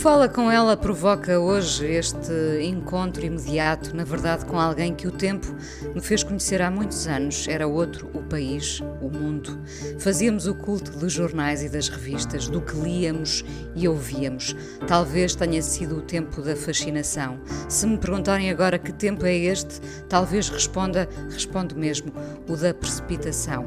[0.00, 2.32] Fala com ela provoca hoje este
[2.62, 5.46] encontro imediato, na verdade, com alguém que o tempo
[5.94, 7.46] me fez conhecer há muitos anos.
[7.46, 9.58] Era outro o país, mundo.
[9.98, 14.54] Fazíamos o culto dos jornais e das revistas, do que líamos e ouvíamos.
[14.86, 17.40] Talvez tenha sido o tempo da fascinação.
[17.68, 22.12] Se me perguntarem agora que tempo é este, talvez responda, respondo mesmo,
[22.48, 23.66] o da precipitação.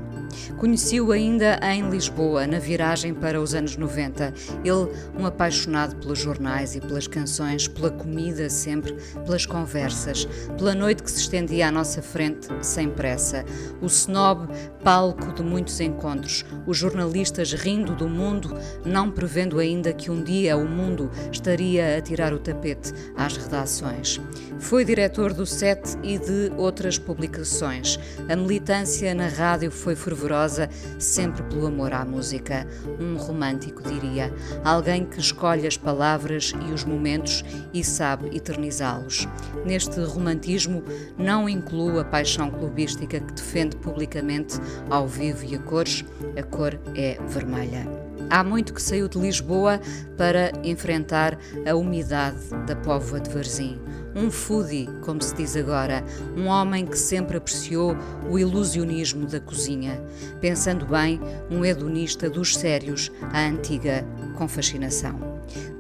[0.58, 4.34] Conheci-o ainda em Lisboa, na viragem para os anos 90.
[4.64, 8.94] Ele, um apaixonado pelos jornais e pelas canções, pela comida sempre,
[9.26, 13.46] pelas conversas, pela noite que se estendia à nossa frente sem pressa.
[13.82, 14.48] O snob,
[14.84, 20.56] palco de muitos encontros, os jornalistas rindo do mundo, não prevendo ainda que um dia
[20.56, 24.20] o mundo estaria a tirar o tapete às redações.
[24.60, 28.00] Foi diretor do SET e de outras publicações.
[28.30, 32.68] A militância na rádio foi fervorosa, sempre pelo amor à música.
[33.00, 34.34] Um romântico, diria.
[34.64, 39.28] Alguém que escolhe as palavras e os momentos e sabe eternizá-los.
[39.66, 40.84] Neste romantismo,
[41.18, 44.60] não inclui a paixão clubística que defende publicamente,
[44.90, 46.04] ao vivo e a cores.
[46.38, 47.88] A cor é vermelha.
[48.30, 49.80] Há muito que saiu de Lisboa
[50.18, 51.38] para enfrentar
[51.70, 53.80] a umidade da póvoa de Varzim
[54.16, 56.04] um foodie, como se diz agora,
[56.38, 57.96] um homem que sempre apreciou
[58.30, 60.02] o ilusionismo da cozinha.
[60.40, 64.06] Pensando bem, um hedonista dos sérios, a antiga,
[64.38, 65.33] com fascinação.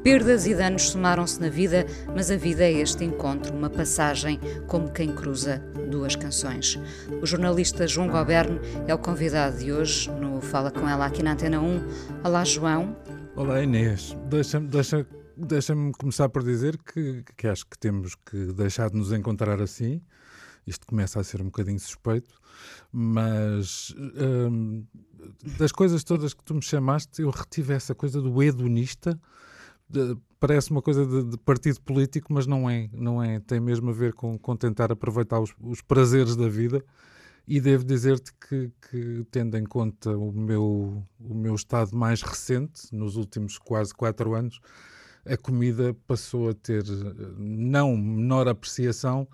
[0.03, 4.91] Perdas e danos somaram-se na vida, mas a vida é este encontro, uma passagem como
[4.91, 6.79] quem cruza duas canções.
[7.21, 11.33] O jornalista João Goberne é o convidado de hoje no Fala Com Ela aqui na
[11.33, 11.81] Antena 1.
[12.23, 12.95] Olá, João.
[13.35, 14.15] Olá, Inês.
[14.29, 19.11] Deixa-me deixa Deixa-me começar por dizer que, que acho que temos que deixar de nos
[19.11, 19.99] encontrar assim.
[20.65, 22.35] Isto começa a ser um bocadinho suspeito,
[22.91, 24.85] mas hum,
[25.57, 29.19] das coisas todas que tu me chamaste, eu retive essa coisa do hedonista.
[30.39, 33.39] Parece uma coisa de, de, partido político, mas não é, não é.
[33.39, 36.83] Tem mesmo a ver com, com tentar aproveitar os, os prazeres da vida.
[37.45, 42.83] E devo dizer-te que, que, tendo em conta o meu, o meu estado mais recente,
[42.93, 44.61] nos últimos quase quatro anos,
[45.25, 46.83] a comida passou a ter
[47.37, 49.27] não menor apreciação,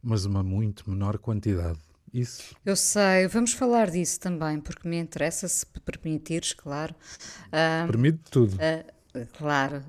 [0.00, 1.80] mas uma muito menor quantidade.
[2.12, 2.54] Isso.
[2.64, 6.94] Eu sei, vamos falar disso também, porque me interessa, se permitires, claro.
[7.48, 8.54] Uh, Permite tudo.
[8.54, 8.95] Uh,
[9.38, 9.82] Claro,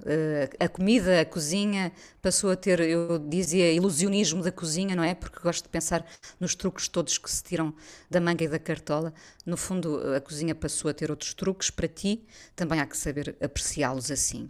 [0.60, 5.16] a comida, a cozinha passou a ter, eu dizia, ilusionismo da cozinha, não é?
[5.16, 6.06] Porque gosto de pensar
[6.40, 7.74] nos truques todos que se tiram
[8.10, 9.14] da manga e da cartola.
[9.46, 13.36] No fundo, a cozinha passou a ter outros truques para ti, também há que saber
[13.42, 14.50] apreciá-los assim.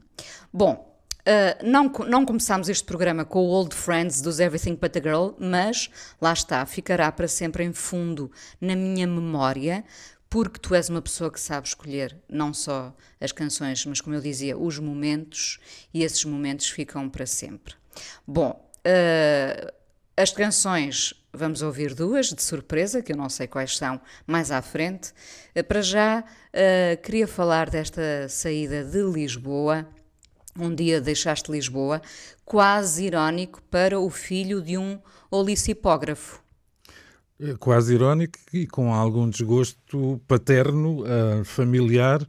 [0.51, 5.01] Bom, Uh, não, não começámos este programa com o Old Friends dos Everything But a
[5.01, 5.89] Girl, mas
[6.21, 9.83] lá está, ficará para sempre em fundo na minha memória,
[10.29, 14.21] porque tu és uma pessoa que sabe escolher não só as canções, mas como eu
[14.21, 15.59] dizia, os momentos,
[15.93, 17.75] e esses momentos ficam para sempre.
[18.25, 19.73] Bom, uh,
[20.15, 24.61] as canções vamos ouvir duas de surpresa, que eu não sei quais são, mais à
[24.61, 25.13] frente.
[25.55, 26.23] Uh, para já,
[27.03, 29.87] queria falar desta saída de Lisboa
[30.59, 32.01] um dia deixaste Lisboa,
[32.43, 34.99] quase irónico para o filho de um
[35.29, 36.41] olicipógrafo.
[37.39, 42.27] É quase irónico e com algum desgosto paterno, uh, familiar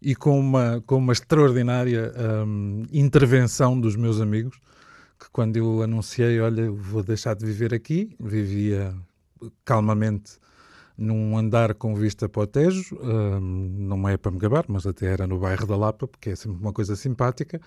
[0.00, 2.12] e com uma, com uma extraordinária
[2.46, 4.58] um, intervenção dos meus amigos,
[5.18, 8.94] que quando eu anunciei, olha, vou deixar de viver aqui, vivia
[9.64, 10.38] calmamente
[10.96, 15.06] num andar com vista para o Tejo, um, não é para me gabar, mas até
[15.06, 17.60] era no bairro da Lapa, porque é sempre uma coisa simpática.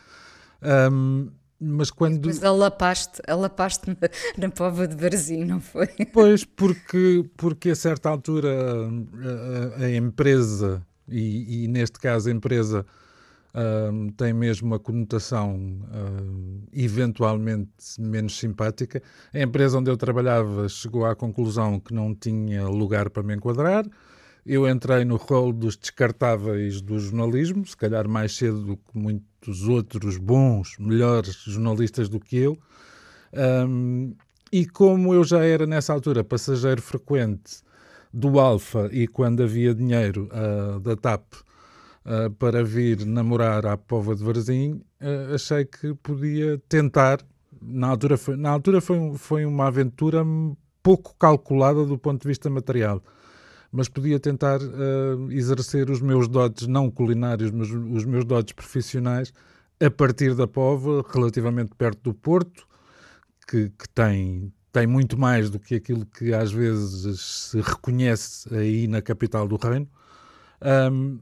[0.92, 1.30] Um,
[1.62, 2.16] mas quando.
[2.16, 3.96] Depois alapaste, alapaste na,
[4.38, 5.88] na pova de Varzim, não foi?
[6.12, 12.32] Pois, porque, porque a certa altura a, a, a empresa, e, e, neste caso a
[12.32, 12.86] empresa
[13.54, 19.02] uh, tem mesmo uma conotação uh, eventualmente menos simpática.
[19.32, 23.86] A empresa onde eu trabalhava chegou à conclusão que não tinha lugar para me enquadrar.
[24.44, 28.98] Eu entrei no rol dos descartáveis do jornalismo, se calhar mais cedo do que
[29.42, 32.58] muitos outros bons, melhores jornalistas do que eu.
[33.68, 34.14] Um,
[34.52, 37.64] e como eu já era nessa altura passageiro frequente
[38.14, 44.14] do Alfa e quando havia dinheiro uh, da TAP uh, para vir namorar à Pova
[44.16, 47.20] de Varzim, uh, achei que podia tentar.
[47.62, 50.26] Na altura, foi, na altura foi, foi uma aventura
[50.82, 53.02] pouco calculada do ponto de vista material,
[53.72, 59.34] mas podia tentar uh, exercer os meus dotes não culinários, mas os meus dotes profissionais
[59.80, 62.68] a partir da Pova, relativamente perto do Porto,
[63.48, 68.88] que, que tem, tem muito mais do que aquilo que às vezes se reconhece aí
[68.88, 69.88] na capital do reino.
[70.92, 71.20] Um,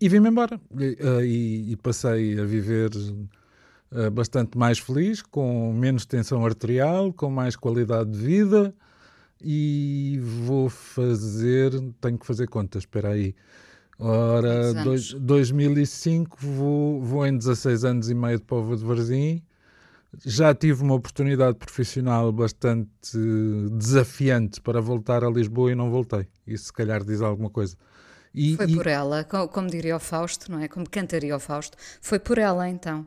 [0.00, 0.58] e vim-me embora.
[0.78, 7.12] E, uh, e, e, passei a viver uh, bastante mais feliz, com menos tensão arterial,
[7.12, 8.74] com mais qualidade de vida.
[9.42, 11.72] E vou fazer.
[12.00, 13.34] Tenho que fazer contas, espera aí.
[13.98, 19.42] Ora, dois, 2005 vou, vou em 16 anos e meio de Povo de Varzim
[20.24, 22.90] já tive uma oportunidade profissional bastante
[23.72, 26.26] desafiante para voltar a Lisboa e não voltei.
[26.46, 27.76] Isso se calhar diz alguma coisa.
[28.34, 28.74] E, foi e...
[28.74, 30.68] por ela, como diria o Fausto, não é?
[30.68, 31.76] Como cantaria o Fausto.
[32.00, 33.06] Foi por ela então.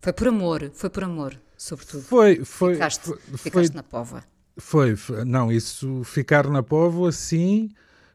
[0.00, 2.02] Foi por amor, foi por amor, sobretudo.
[2.02, 2.74] Foi, foi.
[2.74, 4.24] Ficaste, foi, ficaste foi, na Póvoa.
[4.56, 4.94] Foi,
[5.26, 7.70] não, isso, ficar na Póvoa, sim,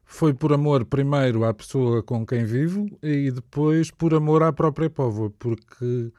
[0.06, 4.90] foi por amor primeiro à pessoa com quem vivo e depois por amor à própria
[4.90, 6.12] Póvoa, porque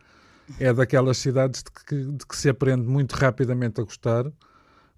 [0.58, 4.26] é daquelas cidades de que, de que se aprende muito rapidamente a gostar.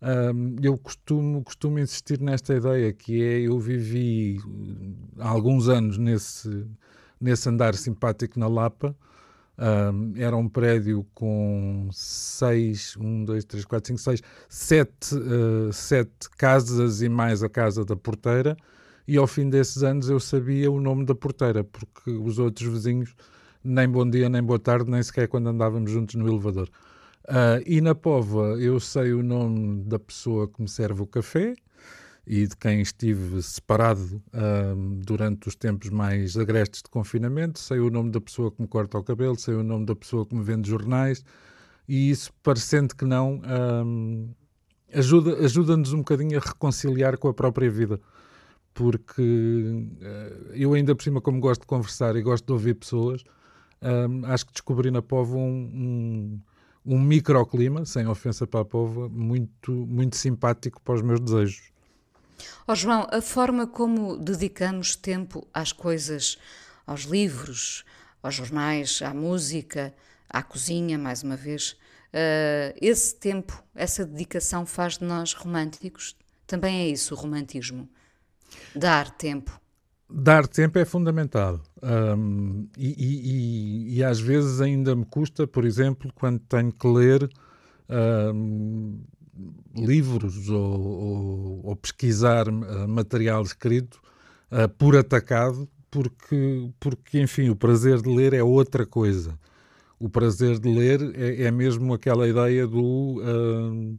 [0.03, 4.41] Um, eu costumo, costumo insistir nesta ideia que é eu vivi
[5.19, 6.67] há alguns anos nesse,
[7.21, 8.97] nesse andar simpático na Lapa.
[10.17, 17.03] Era um prédio com seis, um, dois, três, quatro, cinco, seis, sete, uh, sete casas
[17.03, 18.57] e mais a casa da porteira.
[19.07, 23.15] E ao fim desses anos eu sabia o nome da porteira, porque os outros vizinhos
[23.63, 26.69] nem bom dia, nem boa tarde, nem sequer quando andávamos juntos no elevador.
[27.29, 31.55] Uh, e na Pova eu sei o nome da pessoa que me serve o café
[32.31, 34.23] e de quem estive separado
[35.05, 38.97] durante os tempos mais agrestes de confinamento, sei o nome da pessoa que me corta
[38.97, 41.25] o cabelo, sei o nome da pessoa que me vende jornais
[41.89, 43.43] e isso, parecendo que não,
[43.85, 44.29] um,
[44.95, 48.01] ajuda, ajuda-nos um bocadinho a reconciliar com a própria vida.
[48.73, 53.25] Porque uh, eu ainda por cima, como gosto de conversar e gosto de ouvir pessoas,
[54.29, 56.41] acho que descobri na Póvoa um,
[56.87, 61.73] um, um, microclima, sem ofensa para a Póvoa, muito, muito simpático para os meus desejos.
[62.67, 66.39] Oh João, a forma como dedicamos tempo às coisas,
[66.87, 67.85] aos livros,
[68.23, 69.95] aos jornais, à música,
[70.29, 71.73] à cozinha, mais uma vez,
[72.13, 76.17] uh, esse tempo, essa dedicação faz de nós românticos?
[76.47, 77.89] Também é isso o romantismo?
[78.75, 79.61] Dar tempo
[80.13, 81.61] Dar tempo é fundamental.
[81.83, 87.31] Um, e, e, e, às vezes ainda me custa, por exemplo, quando tenho que ler
[88.35, 89.01] um,
[89.75, 94.01] livros ou, ou, ou pesquisar uh, material escrito
[94.51, 99.39] uh, por atacado, porque, porque, enfim, o prazer de ler é outra coisa.
[99.99, 103.21] O prazer de ler é, é mesmo aquela ideia do.
[103.21, 103.99] Uh,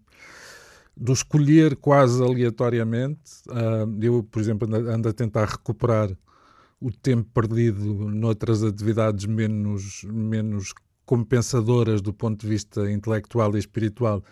[0.95, 3.31] do escolher quase aleatoriamente.
[3.47, 6.09] Uh, eu, por exemplo, ando, a tentar recuperar
[6.79, 10.73] o tempo perdido noutras atividades menos, menos
[11.05, 14.23] compensadoras do ponto de vista intelectual e espiritual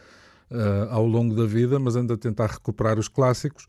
[0.51, 3.68] uh, ao longo da vida, mas ando a tentar recuperar os clássicos.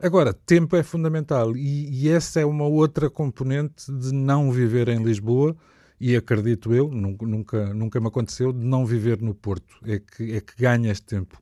[0.00, 5.02] Agora, tempo é fundamental e, e essa é uma outra componente de não viver em
[5.02, 5.56] Lisboa
[6.00, 9.74] e acredito eu, nunca, nunca, me aconteceu, de não viver no Porto.
[9.84, 11.40] É que, é que ganhas tempo.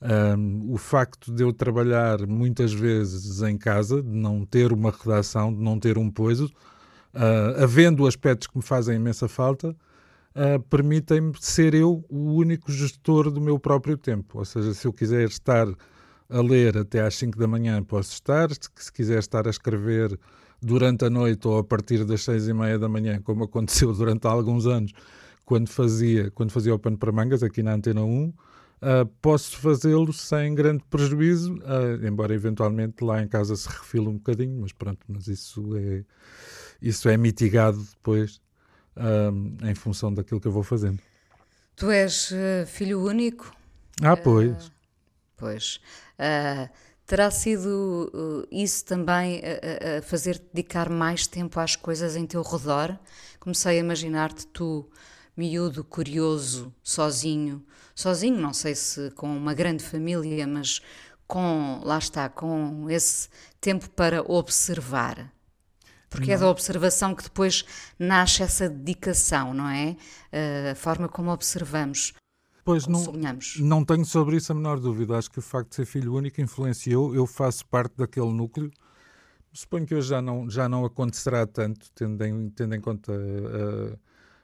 [0.00, 5.52] Um, o facto de eu trabalhar muitas vezes em casa, de não ter uma redação,
[5.52, 9.76] de não ter um poiso, uh, havendo aspectos que me fazem imensa falta,
[10.34, 14.38] uh, permitem-me ser eu o único gestor do meu próprio tempo.
[14.38, 15.66] Ou seja, se eu quiser estar
[16.28, 18.48] a ler até às 5 da manhã, posso estar.
[18.50, 20.18] Se quiser estar a escrever
[20.62, 24.26] durante a noite ou a partir das 6 e meia da manhã, como aconteceu durante
[24.26, 24.92] alguns anos,
[25.44, 28.32] quando fazia, quando fazia o pano para mangas aqui na Antena 1,
[28.82, 34.14] Uh, posso fazê-lo sem grande prejuízo, uh, embora eventualmente lá em casa se refile um
[34.14, 36.02] bocadinho, mas pronto, mas isso é,
[36.80, 38.40] isso é mitigado depois
[38.96, 40.98] uh, em função daquilo que eu vou fazendo.
[41.76, 42.32] Tu és
[42.66, 43.54] filho único?
[44.02, 44.70] Ah, pois.
[45.34, 45.80] pois.
[47.06, 52.98] terá sido isso também a fazer-te dedicar mais tempo às coisas em teu redor?
[53.38, 54.90] Comecei a imaginar-te tu,
[55.34, 60.82] miúdo, curioso, sozinho, sozinho, não sei se com uma grande família, mas
[61.26, 63.28] com, lá está, com esse
[63.60, 65.32] tempo para observar.
[66.10, 66.34] Porque não.
[66.34, 67.64] é da observação que depois
[67.98, 69.96] nasce essa dedicação, não é?
[70.70, 72.12] A forma como observamos.
[72.64, 73.04] Pois não,
[73.60, 75.16] não tenho sobre isso a menor dúvida.
[75.16, 77.14] Acho que o facto de ser filho único influenciou.
[77.14, 78.70] Eu faço parte daquele núcleo
[79.52, 83.98] Suponho que hoje já não, já não acontecerá tanto, tendo em, tendo em conta uh,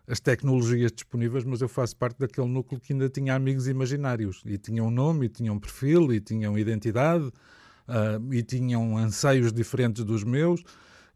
[0.06, 4.58] as tecnologias disponíveis, mas eu faço parte daquele núcleo que ainda tinha amigos imaginários e
[4.58, 10.04] tinham um nome, e tinham um perfil, e tinham identidade, uh, e tinham anseios diferentes
[10.04, 10.60] dos meus.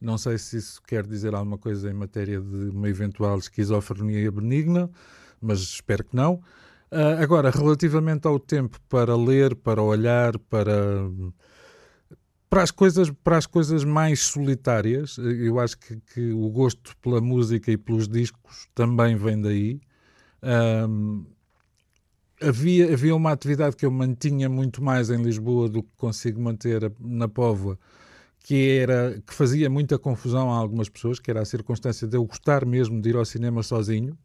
[0.01, 4.91] Não sei se isso quer dizer alguma coisa em matéria de uma eventual esquizofrenia benigna,
[5.41, 6.35] mas espero que não.
[6.91, 10.73] Uh, agora, relativamente ao tempo para ler, para olhar, para
[12.49, 17.21] para as coisas para as coisas mais solitárias eu acho que, que o gosto pela
[17.21, 19.81] música e pelos discos também vem daí
[20.89, 21.25] um,
[22.43, 26.93] havia havia uma atividade que eu mantinha muito mais em Lisboa do que consigo manter
[26.99, 27.79] na Póvoa
[28.41, 32.25] que era que fazia muita confusão a algumas pessoas que era a circunstância de eu
[32.25, 34.17] gostar mesmo de ir ao cinema sozinho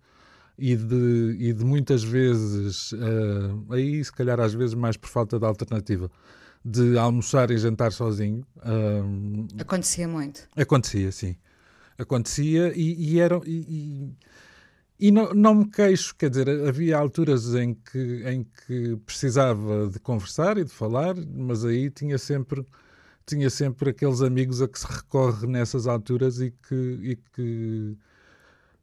[0.57, 5.37] e de, e de muitas vezes uh, aí se calhar às vezes mais por falta
[5.37, 6.09] de alternativa
[6.65, 8.43] de almoçar e jantar sozinho.
[8.65, 10.49] Um, acontecia muito.
[10.55, 11.35] Acontecia, sim.
[11.95, 13.39] Acontecia e, e era.
[13.45, 14.09] E,
[14.99, 19.99] e, não, não me queixo, quer dizer, havia alturas em que, em que precisava de
[19.99, 22.65] conversar e de falar, mas aí tinha sempre,
[23.25, 27.97] tinha sempre aqueles amigos a que se recorre nessas alturas e que, e que,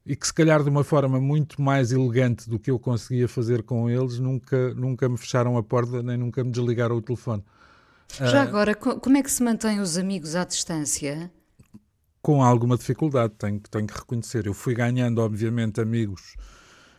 [0.05, 3.63] e que se calhar de uma forma muito mais elegante do que eu conseguia fazer
[3.63, 7.45] com eles, nunca, nunca me fecharam a porta nem nunca me desligaram o telefone.
[8.19, 11.31] Já uh, agora, como é que se mantém os amigos à distância?
[12.21, 14.47] Com alguma dificuldade, tenho, tenho que reconhecer.
[14.47, 16.35] Eu fui ganhando, obviamente, amigos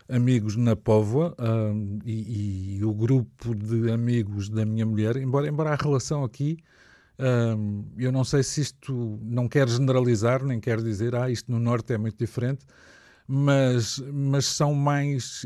[0.09, 5.71] amigos na Póvoa uh, e, e, o grupo de amigos da minha mulher, embora, embora
[5.71, 6.57] a relação aqui,
[7.97, 11.93] eu não sei se isto não quer generalizar, nem quer dizer, ah, isto no Norte
[11.93, 12.65] é muito diferente,
[13.27, 15.45] mas, mas são mais.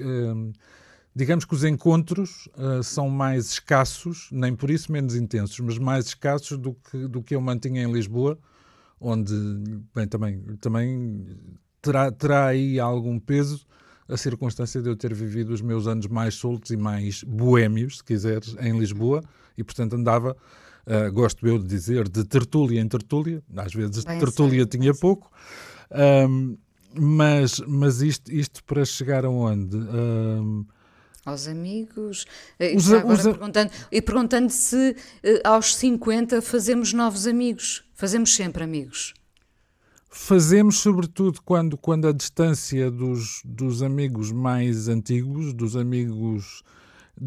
[1.18, 6.06] Digamos que os encontros uh, são mais escassos, nem por isso menos intensos, mas mais
[6.06, 8.38] escassos do que, do que eu mantinha em Lisboa,
[9.02, 9.34] onde
[9.96, 11.26] bem, também, também
[11.82, 13.66] terá, terá aí algum peso
[14.08, 18.04] a circunstância de eu ter vivido os meus anos mais soltos e mais boêmios, se
[18.04, 19.24] quiseres, em Lisboa,
[19.58, 20.38] e portanto andava,
[20.88, 25.32] uh, gosto eu de dizer, de tertúlia em tertúlia, às vezes bem tertúlia tinha pouco,
[26.30, 26.58] um,
[26.94, 29.78] mas, mas isto, isto para chegar aonde?
[29.78, 30.66] Um,
[31.26, 32.26] aos amigos,
[32.58, 38.34] eh, os, agora os, perguntando, e perguntando se uh, aos 50 fazemos novos amigos, fazemos
[38.34, 39.14] sempre amigos.
[40.10, 46.64] Fazemos, sobretudo, quando, quando a distância dos, dos amigos mais antigos, dos amigos.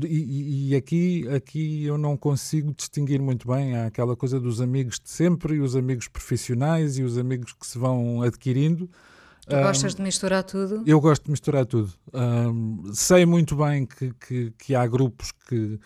[0.04, 3.76] E, e, aqui, aqui eu não consigo distinguir muito bem.
[3.76, 7.66] Há aquela coisa dos amigos de sempre e os amigos profissionais e os amigos que
[7.66, 8.88] se vão adquirindo.
[9.48, 10.84] Tu um, gostas de misturar tudo?
[10.86, 11.92] Eu gosto de misturar tudo.
[12.14, 15.80] Um, sei muito bem que, que, que, há grupos que,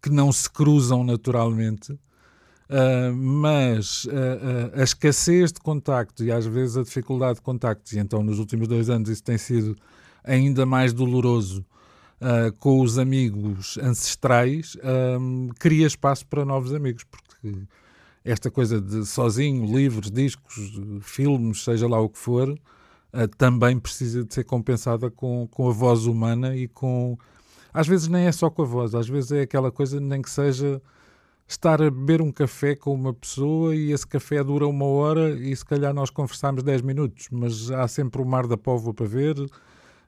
[0.00, 6.46] que não se cruzam naturalmente, uh, mas uh, uh, a escassez de contacto e às
[6.46, 9.76] vezes a dificuldade de contactos, e então nos últimos dois anos isso tem sido
[10.22, 11.66] ainda mais doloroso
[12.58, 14.76] com os amigos ancestrais,
[15.58, 17.66] cria espaço para novos amigos, porque
[18.24, 24.24] esta coisa de sozinho, livros, discos, filmes, seja lá o que for, uh, também precisa
[24.24, 27.18] de ser compensada com, com a voz humana e com.
[27.72, 30.30] Às vezes nem é só com a voz, às vezes é aquela coisa, nem que
[30.30, 30.82] seja
[31.46, 35.54] estar a beber um café com uma pessoa e esse café dura uma hora e
[35.54, 39.36] se calhar nós conversamos 10 minutos, mas há sempre o mar da póvoa para ver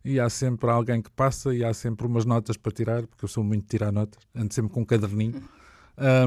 [0.05, 3.29] e há sempre alguém que passa e há sempre umas notas para tirar, porque eu
[3.29, 5.43] sou muito de tirar notas, ando sempre com um caderninho.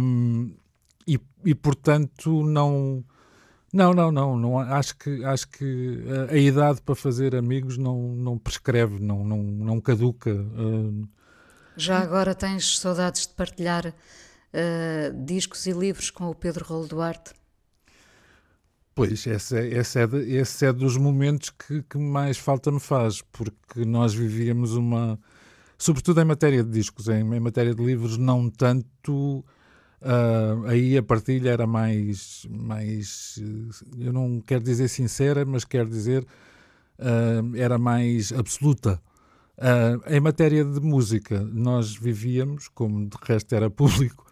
[0.01, 0.53] Um,
[1.08, 3.03] e, e portanto não
[3.74, 8.00] não, não, não, não acho que acho que a, a, idade para fazer amigos não,
[8.15, 10.32] não prescreve, não, não, não caduca.
[10.32, 11.05] Uh...
[11.75, 17.34] Já agora tens saudades de partilhar uh, discos e livros com o Pedro Rolo Duarte?
[18.95, 23.21] Pois, esse é, esse é, esse é dos momentos que, que mais falta me faz,
[23.21, 25.19] porque nós vivíamos uma.
[25.77, 29.43] Sobretudo em matéria de discos, em, em matéria de livros, não tanto
[30.05, 33.41] Uh, aí a partilha era mais, mais,
[33.97, 36.23] eu não quero dizer sincera, mas quero dizer,
[36.99, 39.01] uh, era mais absoluta.
[39.57, 44.27] Uh, em matéria de música, nós vivíamos, como de resto era público,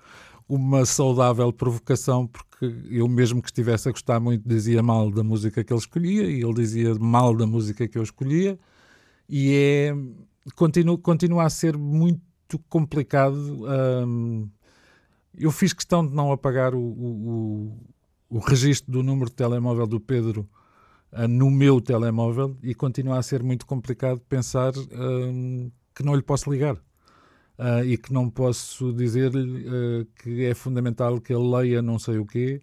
[0.47, 2.52] uma saudável provocação, porque
[2.89, 6.41] eu mesmo que estivesse a gostar muito dizia mal da música que ele escolhia e
[6.41, 8.59] ele dizia mal da música que eu escolhia,
[9.27, 9.95] e é,
[10.55, 12.21] continua, continua a ser muito
[12.69, 13.37] complicado
[15.37, 17.77] eu fiz questão de não apagar o, o,
[18.29, 20.47] o, registro do número de telemóvel do Pedro
[21.11, 26.21] uh, no meu telemóvel e continua a ser muito complicado pensar uh, que não lhe
[26.21, 26.77] posso ligar.
[27.57, 32.17] Uh, e que não posso dizer-lhe uh, que é fundamental que ele leia não sei
[32.17, 32.61] o quê,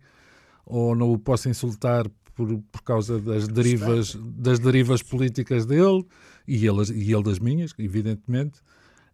[0.66, 6.04] ou não o posso insultar por, por causa das derivas, das derivas políticas dele
[6.46, 8.60] e ele, e ele das minhas, evidentemente.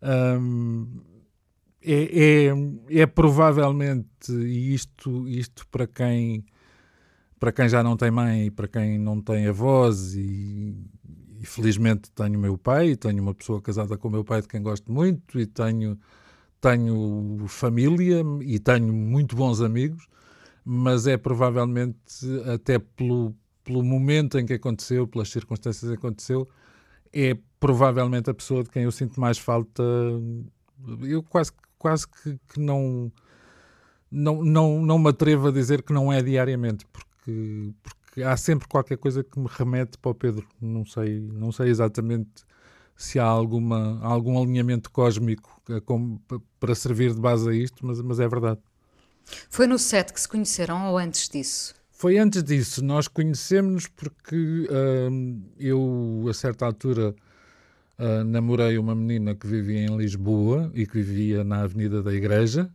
[0.03, 0.87] Um,
[1.83, 6.45] é, é, é, provavelmente, e isto, isto para quem
[7.39, 10.75] para quem já não tem mãe e para quem não tem avós e,
[11.47, 15.39] felizmente tenho meu pai, tenho uma pessoa casada com meu pai de quem gosto muito
[15.39, 15.99] e tenho
[16.61, 20.09] tenho família e tenho muito bons amigos,
[20.65, 21.97] mas é provavelmente
[22.53, 26.49] até pelo, pelo momento em que aconteceu, pelas circunstâncias que aconteceu,
[27.13, 29.83] é provavelmente a pessoa de quem eu sinto mais falta.
[31.03, 33.13] Eu quase, quase que, que não,
[34.11, 38.69] não, não, não me atrevo a dizer que não é diariamente, porque, porque há sempre
[38.69, 40.47] qualquer coisa que me remete para o Pedro.
[40.61, 42.45] Não sei, não sei exatamente
[42.97, 45.83] se há alguma, algum alinhamento cósmico eh,
[46.59, 48.61] para servir de base a isto, mas, mas é verdade.
[49.51, 51.75] Foi no set que se conheceram ou antes disso?
[51.91, 52.85] Foi antes disso.
[52.85, 57.15] Nós conhecemos porque uh, eu, a certa altura,
[57.99, 62.71] uh, namorei uma menina que vivia em Lisboa e que vivia na Avenida da Igreja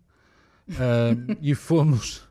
[0.69, 2.27] uh, e fomos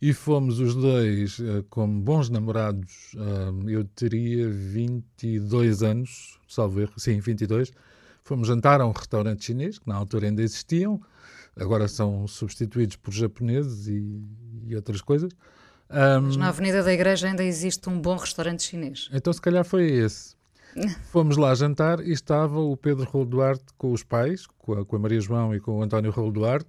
[0.00, 3.14] e fomos os dois uh, como bons namorados.
[3.14, 7.72] Uh, eu teria 22 anos, salvo erro, sim, 22.
[8.22, 11.00] Fomos jantar a um restaurante chinês, que na altura ainda existiam,
[11.54, 14.20] agora são substituídos por japoneses e,
[14.66, 15.30] e outras coisas.
[15.88, 19.08] Mas na Avenida da Igreja ainda existe um bom restaurante chinês.
[19.12, 20.34] Então, se calhar foi esse.
[21.10, 24.96] Fomos lá jantar e estava o Pedro Rolo Duarte com os pais, com a, com
[24.96, 26.68] a Maria João e com o António Rolo Duarte.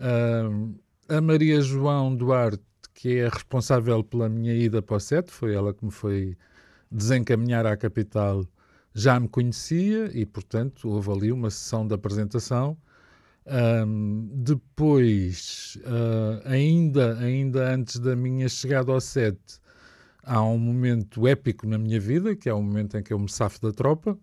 [0.00, 0.74] Um,
[1.08, 2.62] a Maria João Duarte,
[2.94, 6.36] que é responsável pela minha ida para o SET, foi ela que me foi
[6.90, 8.44] desencaminhar à capital,
[8.94, 12.76] já me conhecia e, portanto, houve ali uma sessão de apresentação.
[13.46, 19.38] Um, depois, uh, ainda, ainda antes da minha chegada ao SET,
[20.22, 23.30] há um momento épico na minha vida, que é o momento em que eu me
[23.30, 24.16] safo da tropa.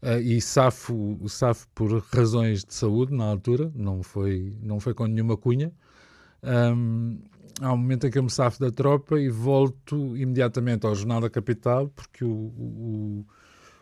[0.00, 5.06] Uh, e safo, safo por razões de saúde na altura, não foi, não foi com
[5.06, 5.72] nenhuma cunha.
[6.42, 7.18] Um,
[7.60, 11.20] há um momento em que eu me safo da tropa e volto imediatamente ao Jornal
[11.20, 13.26] da Capital, porque o, o,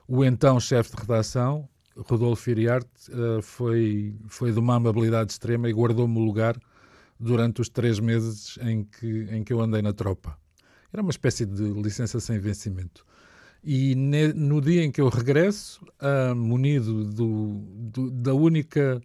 [0.08, 5.72] o então chefe de redação, Rodolfo Iriarte, uh, foi, foi de uma amabilidade extrema e
[5.72, 6.56] guardou-me o lugar
[7.18, 10.36] durante os três meses em que, em que eu andei na tropa.
[10.92, 13.04] Era uma espécie de licença sem vencimento.
[13.64, 19.00] E ne, no dia em que eu regresso, uh, munido do, do, da única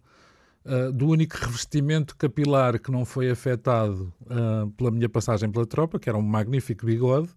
[0.64, 5.98] uh, do único revestimento capilar que não foi afetado uh, pela minha passagem pela tropa,
[5.98, 7.28] que era um magnífico bigode,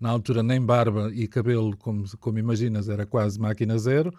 [0.00, 4.12] na altura nem barba e cabelo, como, como imaginas, era quase máquina zero.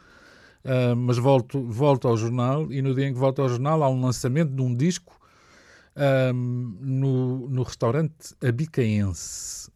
[0.64, 3.90] Uh, mas volto, volto ao jornal e no dia em que volto ao jornal há
[3.90, 5.18] um lançamento de um disco
[6.34, 9.70] no, no restaurante Abicaense,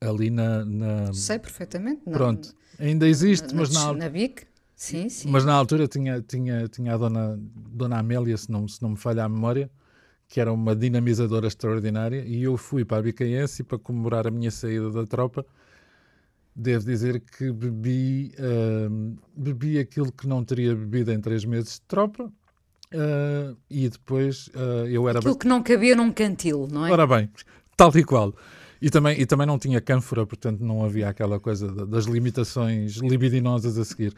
[0.00, 1.12] ali na, na...
[1.12, 2.00] Sei perfeitamente.
[2.10, 3.92] Pronto, ainda existe, na, mas na...
[3.92, 4.46] Na BIC?
[4.80, 5.28] Sim, sim.
[5.30, 7.38] Mas na altura tinha, tinha, tinha a dona,
[7.70, 9.70] dona Amélia, se não, se não me falha a memória,
[10.26, 14.50] que era uma dinamizadora extraordinária, e eu fui para a Bicaense para comemorar a minha
[14.50, 15.44] saída da tropa.
[16.56, 21.82] Devo dizer que bebi, uh, bebi aquilo que não teria bebido em três meses de
[21.82, 25.18] tropa, uh, e depois uh, eu era.
[25.18, 26.90] Aquilo que não cabia num cantil, não é?
[26.90, 27.30] Ora bem,
[27.76, 28.34] tal e qual.
[28.80, 33.76] E também, e também não tinha cânfora, portanto não havia aquela coisa das limitações libidinosas
[33.76, 34.14] a seguir.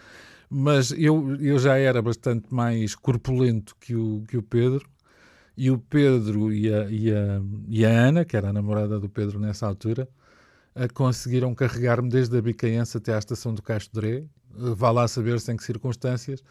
[0.55, 4.87] Mas eu, eu já era bastante mais corpulento que o, que o Pedro,
[5.57, 9.09] e o Pedro e a, e, a, e a Ana, que era a namorada do
[9.09, 10.07] Pedro nessa altura,
[10.75, 15.41] a conseguiram carregar-me desde a Bicaense até à estação do Castro Dré, vá lá saber
[15.41, 16.45] sem que circunstâncias,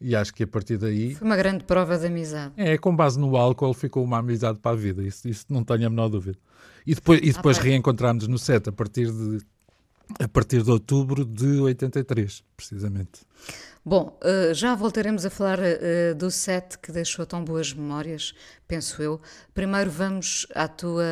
[0.00, 1.14] e acho que a partir daí...
[1.14, 2.54] Foi uma grande prova de amizade.
[2.56, 5.86] É, com base no álcool ficou uma amizade para a vida, isso, isso não tenho
[5.86, 6.36] a menor dúvida.
[6.84, 9.38] E depois, e depois ah, reencontramos no set a partir de
[10.20, 13.22] a partir de outubro de 83, precisamente.
[13.84, 18.34] Bom, eh, já voltaremos a falar eh, do set que deixou tão boas memórias,
[18.66, 19.20] penso eu.
[19.52, 21.04] Primeiro vamos à tua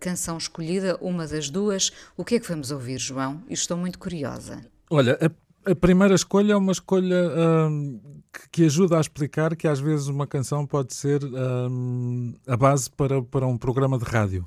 [0.00, 1.92] canção escolhida, uma das duas.
[2.16, 3.44] O que é que vamos ouvir, João?
[3.48, 4.60] Estou muito curiosa.
[4.90, 7.30] Olha, a, a primeira escolha é uma escolha
[7.68, 8.00] hum,
[8.32, 12.90] que, que, ajuda a explicar que às vezes uma canção pode ser hum, a base
[12.90, 14.44] para, para um programa de rádio.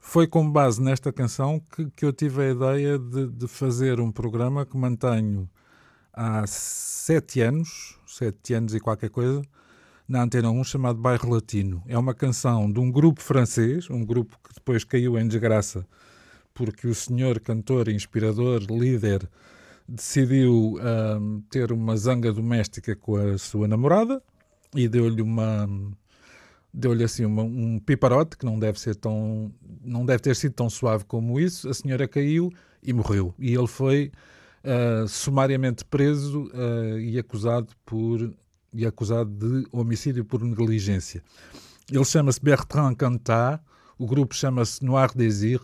[0.00, 4.10] Foi com base nesta canção que, que eu tive a ideia de, de fazer um
[4.10, 5.48] programa que mantenho
[6.12, 9.42] há sete anos, sete anos e qualquer coisa,
[10.08, 11.82] na Antena 1, chamado Bairro Latino.
[11.86, 15.86] É uma canção de um grupo francês, um grupo que depois caiu em desgraça,
[16.54, 19.28] porque o senhor cantor, inspirador, líder,
[19.86, 20.76] decidiu
[21.20, 24.22] um, ter uma zanga doméstica com a sua namorada
[24.74, 25.68] e deu-lhe uma
[26.72, 29.52] deu-lhe assim uma, um piparote que não deve ser tão
[29.82, 31.68] não deve ter sido tão suave como isso.
[31.68, 32.52] A senhora caiu
[32.82, 33.34] e morreu.
[33.38, 34.12] E ele foi
[34.64, 38.32] uh, sumariamente preso uh, e acusado por
[38.72, 41.22] e acusado de homicídio por negligência.
[41.90, 43.62] Ele chama-se Bertrand Cantat,
[43.98, 45.60] o grupo chama-se Noir Désir.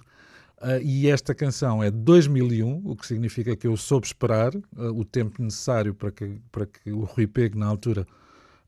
[0.58, 4.52] Uh, e esta canção é de 2001, o que significa que eu soube esperar
[4.94, 8.06] o tempo necessário para que, para que o Rui Pego, na altura,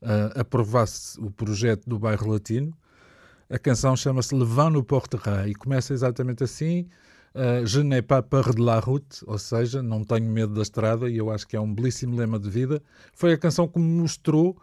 [0.01, 2.73] uh, aprovasse o projeto do bairro Latino.
[3.49, 6.87] A canção chama-se Le Vent no Portera e começa exatamente assim:
[7.33, 11.09] uh, Je n'ai pas peur de la route, ou seja, não tenho medo da estrada,
[11.09, 12.81] e eu acho que é um belíssimo lema de vida.
[13.13, 14.57] Foi a canção que me mostrou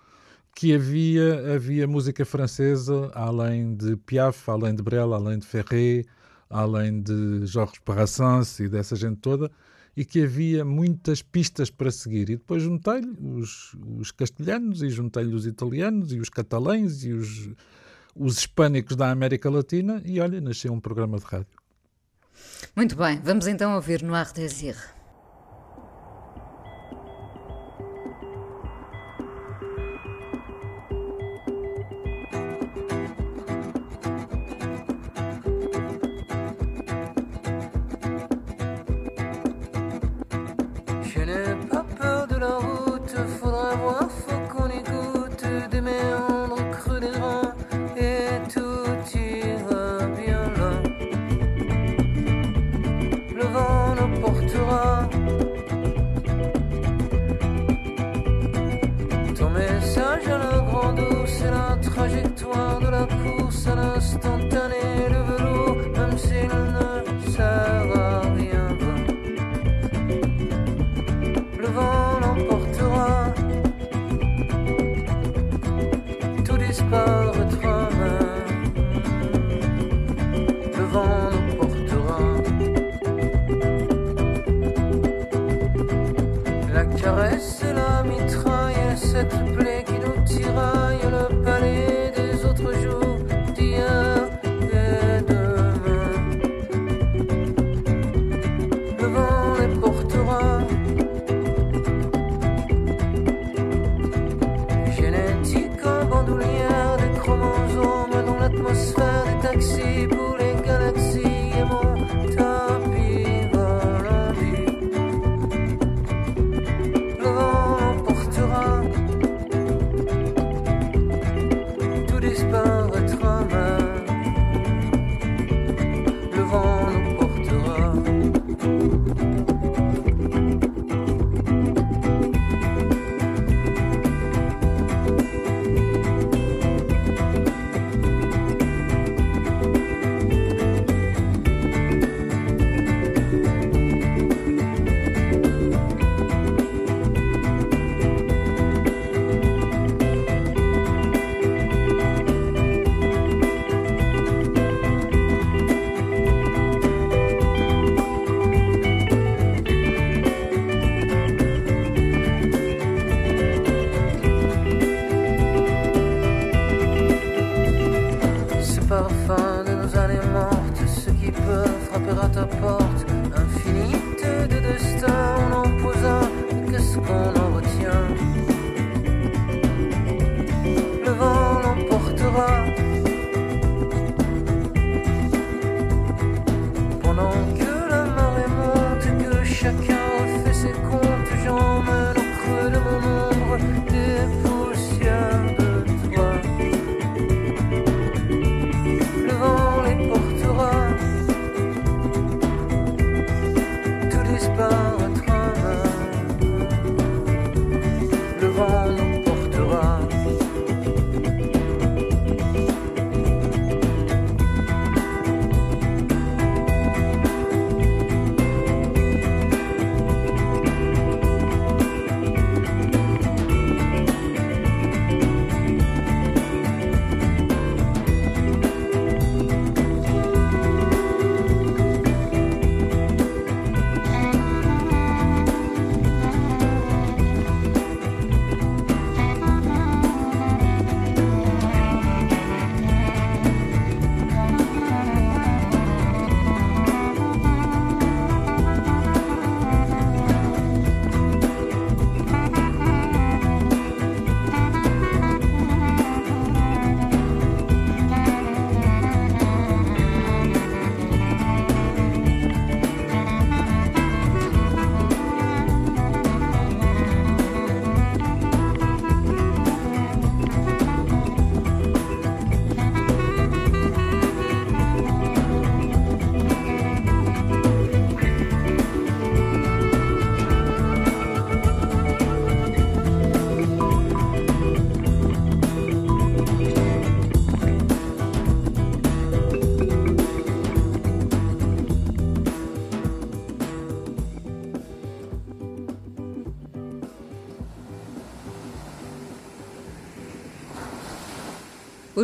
[0.55, 6.05] que havia, havia música francesa além de Piaf, além de Brel, além de Ferré,
[6.49, 9.51] além de Georges Brassens e dessa gente toda,
[9.97, 12.31] e que havia muitas pistas para seguir.
[12.31, 17.51] E depois juntei-lhe os, os castelhanos, e juntei-lhe os italianos, e os catalães, e os,
[18.15, 21.59] os hispânicos da América Latina, e olha, nasceu um programa de rádio.
[22.75, 24.77] Muito bem, vamos então ouvir no Ardésir.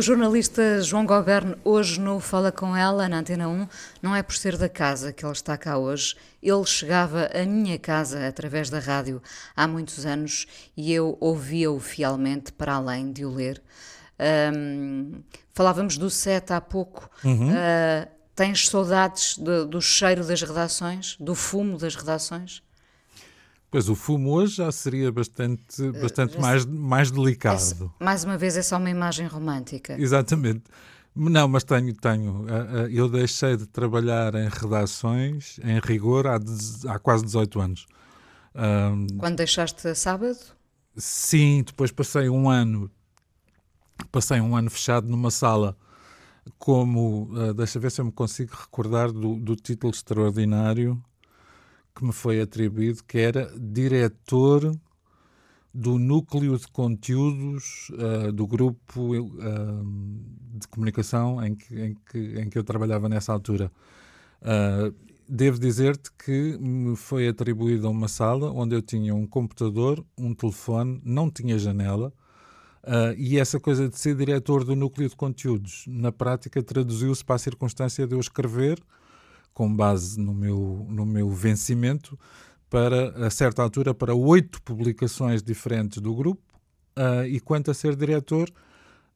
[0.01, 3.67] O jornalista João Goberno, hoje no Fala Com Ela, na Antena 1,
[4.01, 6.15] não é por ser da casa que ele está cá hoje.
[6.41, 9.21] Ele chegava à minha casa através da rádio
[9.55, 13.61] há muitos anos e eu ouvia-o fielmente, para além de o ler.
[14.55, 15.21] Um,
[15.53, 17.07] falávamos do set há pouco.
[17.23, 17.51] Uhum.
[17.51, 22.63] Uh, tens saudades de, do cheiro das redações, do fumo das redações?
[23.71, 27.89] Pois o fumo hoje já seria bastante, eh, bastante uh, mais, mais delicado.
[28.01, 29.95] É, mais uma vez é só uma imagem romântica.
[29.97, 30.63] Exatamente.
[31.15, 32.45] Não, mas tenho, tenho.
[32.49, 36.37] Eh, eh, eu deixei de trabalhar em redações, em rigor, há,
[36.89, 37.87] há quase 18 anos.
[39.17, 40.37] Quando deixaste a sábado?
[40.97, 42.91] Sim, depois passei um ano,
[44.11, 45.77] passei um ano fechado numa sala
[46.59, 51.01] como, deixa ver se eu me consigo recordar do, do título extraordinário
[52.01, 54.75] que me foi atribuído, que era diretor
[55.71, 62.49] do núcleo de conteúdos uh, do grupo uh, de comunicação em que, em, que, em
[62.49, 63.71] que eu trabalhava nessa altura.
[64.41, 64.93] Uh,
[65.29, 70.99] devo dizer-te que me foi atribuída uma sala onde eu tinha um computador, um telefone,
[71.05, 72.11] não tinha janela,
[73.15, 77.39] e essa coisa de ser diretor do núcleo de conteúdos, na prática, traduziu-se para a
[77.39, 78.81] circunstância de eu escrever
[79.53, 82.17] com base no meu, no meu vencimento,
[82.69, 86.41] para, a certa altura, para oito publicações diferentes do grupo.
[86.97, 88.49] Uh, e quanto a ser diretor,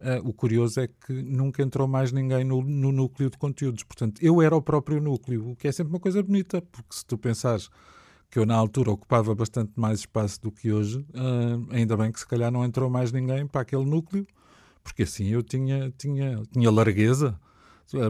[0.02, 3.84] uh, o curioso é que nunca entrou mais ninguém no, no, núcleo de conteúdos.
[3.84, 7.06] Portanto, eu era o próprio núcleo, o que é sempre uma coisa bonita, porque se
[7.06, 7.70] tu pensares
[8.30, 12.20] que eu na altura ocupava bastante mais espaço do que hoje, uh, ainda bem que
[12.20, 14.28] se calhar não entrou mais ninguém para aquele núcleo,
[14.84, 17.40] porque assim eu tinha, tinha, tinha largueza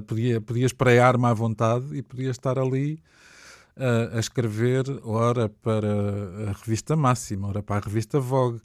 [0.08, 3.02] podia, podia esprear-me à vontade e podia estar ali
[3.78, 8.62] uh, a escrever, ora para a revista Máxima, ora para a revista Vogue,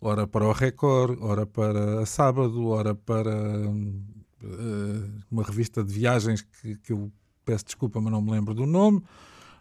[0.00, 6.42] ora para o Record, ora para a Sábado, ora para uh, uma revista de viagens
[6.42, 7.10] que, que eu
[7.44, 9.02] peço desculpa, mas não me lembro do nome.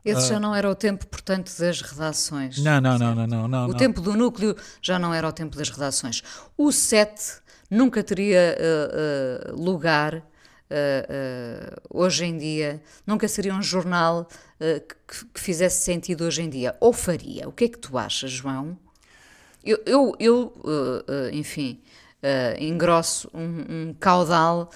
[0.05, 2.61] Esse já não era o tempo, portanto, das redações.
[2.61, 3.69] Não, não, não, não, não, não.
[3.69, 6.21] O tempo do núcleo já não era o tempo das redações.
[6.57, 10.21] O set nunca teria uh, lugar
[10.73, 14.27] uh, hoje em dia, nunca seria um jornal
[14.59, 16.75] uh, que, que, fizesse sentido hoje em dia.
[16.79, 17.47] Ou faria?
[17.47, 18.77] O que é que tu achas, João?
[19.63, 20.53] Eu, eu, eu
[21.31, 21.79] enfim,
[22.59, 24.69] engrosso um, um caudal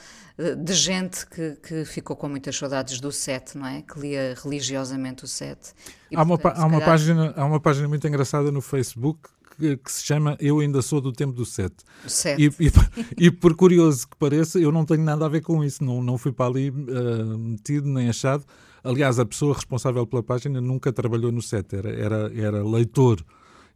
[0.64, 3.82] de gente que, que, ficou com muitas saudades do set, não é?
[3.82, 5.74] Que lia religiosamente o set.
[6.10, 9.92] E, há, uma, há, uma página, há uma página muito engraçada no Facebook que, que,
[9.92, 11.74] se chama Eu Ainda Sou do Tempo do Set.
[12.08, 12.40] Set.
[12.40, 15.84] E, e, e, por curioso que pareça, eu não tenho nada a ver com isso,
[15.84, 18.46] não, não fui para ali uh, metido nem achado.
[18.84, 23.24] Aliás, a pessoa responsável pela página nunca trabalhou no set, era, era, era leitor.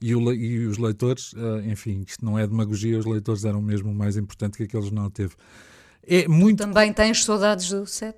[0.01, 3.91] E, o, e os leitores, uh, enfim, isto não é demagogia, os leitores eram mesmo
[3.91, 5.33] o mais importante que aquele jornal teve.
[6.03, 6.57] É muito...
[6.57, 8.17] Tu também tens saudades do set?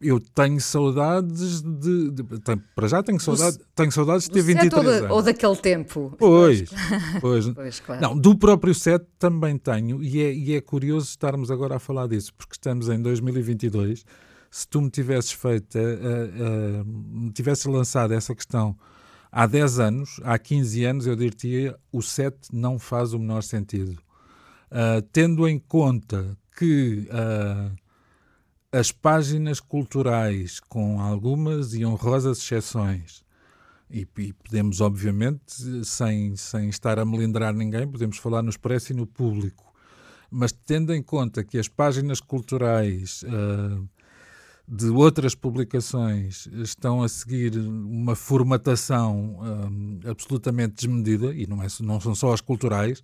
[0.00, 4.72] Eu tenho saudades de, de, de, para já tenho saudades, tenho saudades de ter 23
[4.72, 5.10] ou anos.
[5.10, 6.14] Ou daquele tempo.
[6.18, 6.64] Pois,
[7.20, 7.48] pois.
[7.54, 8.00] pois claro.
[8.00, 12.06] Não, do próprio set também tenho e é, e é curioso estarmos agora a falar
[12.06, 14.04] disso, porque estamos em 2022.
[14.50, 18.76] Se tu me tivesses feito, uh, uh, me tivesses lançado essa questão
[19.30, 23.98] há 10 anos, há 15 anos, eu diria o set não faz o menor sentido.
[24.70, 27.87] Uh, tendo em conta que uh,
[28.70, 33.24] as páginas culturais, com algumas e honrosas exceções,
[33.90, 38.96] e, e, podemos, obviamente, sem, sem estar a melindrar ninguém, podemos falar no expresso e
[38.96, 39.72] no público,
[40.30, 43.88] mas tendo em conta que as páginas culturais uh,
[44.68, 51.98] de outras publicações estão a seguir uma formatação uh, absolutamente desmedida, e não, é, não
[51.98, 53.02] são só as culturais,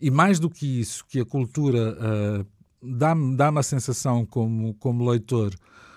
[0.00, 5.08] e mais do que isso, que a cultura uh, dá-me dá a sensação, como, como
[5.08, 5.54] leitor,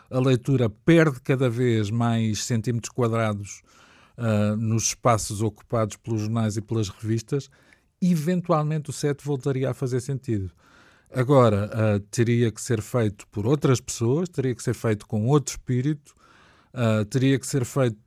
[0.10, 3.62] a leitura perde cada vez mais centímetros quadrados
[4.18, 7.50] uh, nos espaços ocupados pelos jornais e pelas revistas,
[8.02, 10.52] eventualmente o set voltaria a fazer sentido.
[11.12, 15.54] Agora, uh, teria que ser feito por outras pessoas, teria que ser feito com outro
[15.54, 16.14] espírito,
[16.74, 17.98] uh, teria que ser feito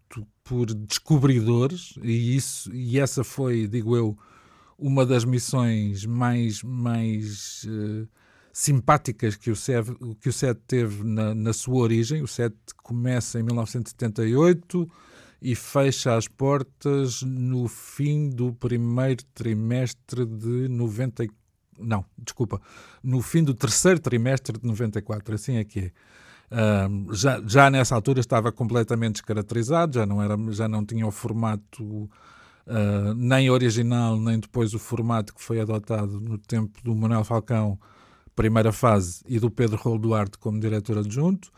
[0.45, 4.17] por descobridores, e, isso, e essa foi, digo eu,
[4.79, 8.09] uma das missões mais, mais uh,
[8.59, 9.87] simpáticas que o SET,
[10.21, 12.23] que o SET teve na, na sua origem.
[12.23, 14.91] O SET começa em 1978
[15.41, 21.29] e fecha as portas no fim do primeiro trimestre de 90
[21.79, 22.61] não, desculpa,
[23.01, 25.93] no fim do terceiro trimestre de 94, assim é que
[26.51, 26.89] é.
[27.13, 31.85] Já, já nessa altura estava completamente descaracterizado, já não, era, já não tinha o formato
[32.67, 37.79] uh, nem original, nem depois o formato que foi adotado no tempo do Manuel Falcão
[38.39, 41.51] primeira fase e do Pedro Rolo Duarte como diretor adjunto.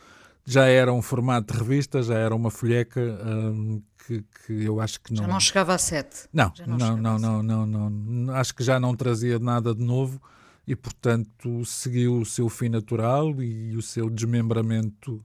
[0.46, 4.98] Já era um formato de revista, já era uma folheca um, que, que, eu acho
[4.98, 5.24] que não.
[5.24, 6.26] Já não chegava a sete.
[6.32, 9.84] Não, não, não, não, não, não, não, não, Acho que já não trazia nada de
[9.84, 10.18] novo
[10.66, 15.22] e, portanto, seguiu o seu fim natural e o seu desmembramento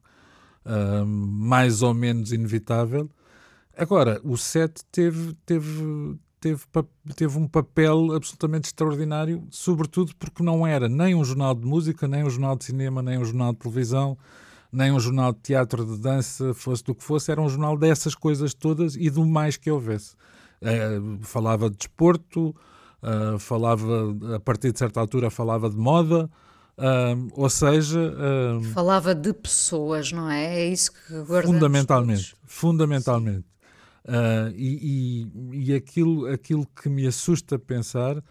[0.65, 3.09] um, mais ou menos inevitável.
[3.77, 6.61] Agora, o set teve, teve, teve,
[7.15, 12.23] teve um papel absolutamente extraordinário, sobretudo porque não era nem um jornal de música, nem
[12.23, 14.15] um jornal de cinema, nem um jornal de televisão,
[14.71, 18.13] nem um jornal de teatro, de dança, fosse do que fosse, era um jornal dessas
[18.13, 20.13] coisas todas e do mais que houvesse.
[20.61, 22.55] Uh, falava de desporto,
[23.01, 26.29] uh, falava, a partir de certa altura, falava de moda.
[26.77, 28.13] Uh, ou seja,
[28.73, 30.57] falava de pessoas, não é?
[30.57, 32.45] É isso que guardamos fundamentalmente, todos.
[32.45, 33.54] fundamentalmente.
[34.05, 38.23] Uh, e, e, e aquilo, aquilo que me assusta pensar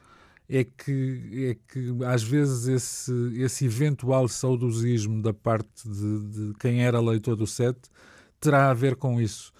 [0.49, 6.85] é que, é que às vezes esse, esse eventual saudosismo da parte de, de quem
[6.85, 7.77] era leitor do set
[8.39, 9.53] terá a ver com isso.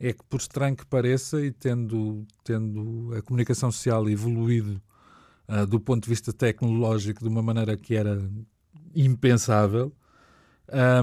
[0.00, 4.80] É que, por estranho que pareça, e tendo, tendo a comunicação social evoluído
[5.46, 8.18] uh, do ponto de vista tecnológico de uma maneira que era
[8.94, 9.92] impensável,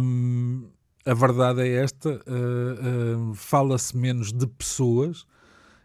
[0.02, 0.68] um,
[1.08, 5.26] a verdade é esta: uh, uh, fala-se menos de pessoas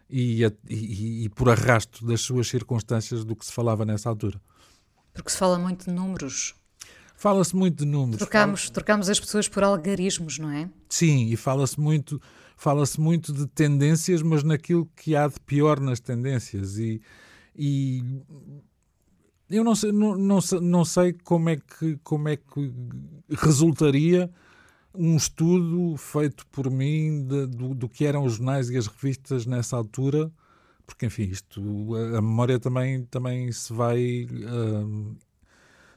[0.09, 4.39] e, e, e, por arrasto das suas circunstâncias do que se falava nessa altura.
[5.13, 6.53] Porque se fala muito de números.
[7.15, 8.17] Fala-se muito de números.
[8.17, 8.73] Trocamos, fala...
[8.73, 10.69] trocamos as pessoas por algarismos, não é?
[10.89, 12.21] Sim, e fala-se muito,
[12.57, 16.77] fala-se muito de tendências, mas naquilo que há de pior nas tendências.
[16.77, 17.01] E,
[17.55, 18.03] e
[19.49, 22.73] eu não sei, não, não, não sei como, é que, como é que
[23.29, 24.29] resultaria
[24.95, 29.45] um estudo feito por mim de, do, do, que eram os jornais e as revistas
[29.45, 30.31] nessa altura,
[30.85, 31.61] porque, enfim, isto,
[31.95, 34.25] a, a memória também, também se vai.
[34.25, 35.15] Uh,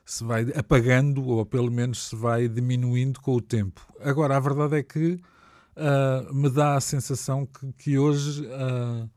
[0.05, 3.85] se vai apagando ou pelo menos se vai diminuindo com o tempo.
[3.99, 9.11] Agora, a verdade é que uh, me dá a sensação que, que hoje uh,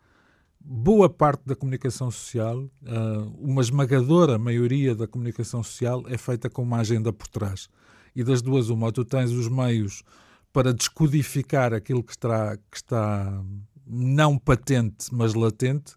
[0.59, 2.69] boa parte da comunicação social, uh,
[3.39, 7.69] uma esmagadora maioria da comunicação social é feita com uma agenda por trás
[8.19, 10.03] e das duas uma, ou tu tens os meios
[10.51, 13.41] para descodificar aquilo que está, que está
[13.87, 15.93] não patente, mas latente,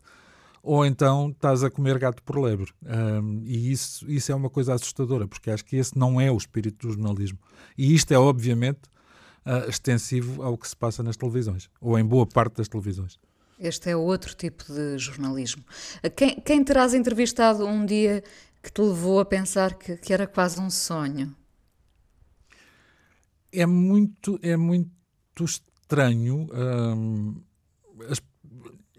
[0.62, 2.72] ou então estás a comer gato por lebre.
[2.84, 6.36] Um, e isso, isso é uma coisa assustadora, porque acho que esse não é o
[6.36, 7.40] espírito do jornalismo.
[7.76, 8.82] E isto é, obviamente,
[9.44, 13.18] uh, extensivo ao que se passa nas televisões, ou em boa parte das televisões.
[13.58, 15.64] Este é outro tipo de jornalismo.
[16.14, 18.22] Quem, quem terás entrevistado um dia
[18.62, 21.34] que te levou a pensar que, que era quase um sonho?
[23.52, 24.90] É muito, é muito
[25.44, 26.48] estranho.
[26.52, 27.42] Hum,
[28.08, 28.20] as,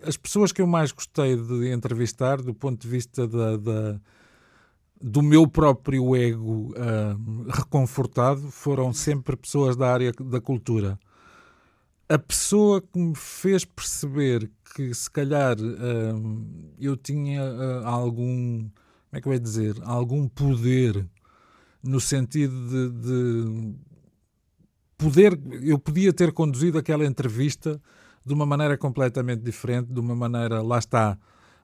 [0.04, 4.00] as pessoas que eu mais gostei de entrevistar, do ponto de vista da, da
[5.02, 10.98] do meu próprio ego hum, reconfortado, foram sempre pessoas da área da cultura.
[12.08, 18.72] A pessoa que me fez perceber que se calhar hum, eu tinha uh, algum, como
[19.12, 21.06] é que eu ia dizer, algum poder
[21.84, 23.76] no sentido de, de
[24.98, 27.82] poder, eu podia ter conduzido aquela entrevista
[28.26, 31.18] de uma maneira completamente diferente, de uma maneira, lá está,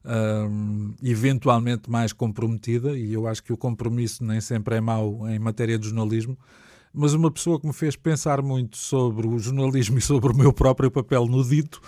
[0.05, 5.39] um, eventualmente mais comprometida, e eu acho que o compromisso nem sempre é mau em
[5.39, 6.37] matéria de jornalismo,
[6.93, 10.51] mas uma pessoa que me fez pensar muito sobre o jornalismo e sobre o meu
[10.51, 11.81] próprio papel no dito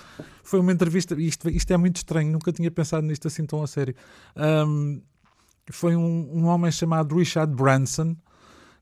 [0.44, 1.20] foi uma entrevista.
[1.20, 3.96] Isto, isto é muito estranho, nunca tinha pensado nisto assim tão a sério.
[4.36, 5.02] Um,
[5.72, 8.16] foi um, um homem chamado Richard Branson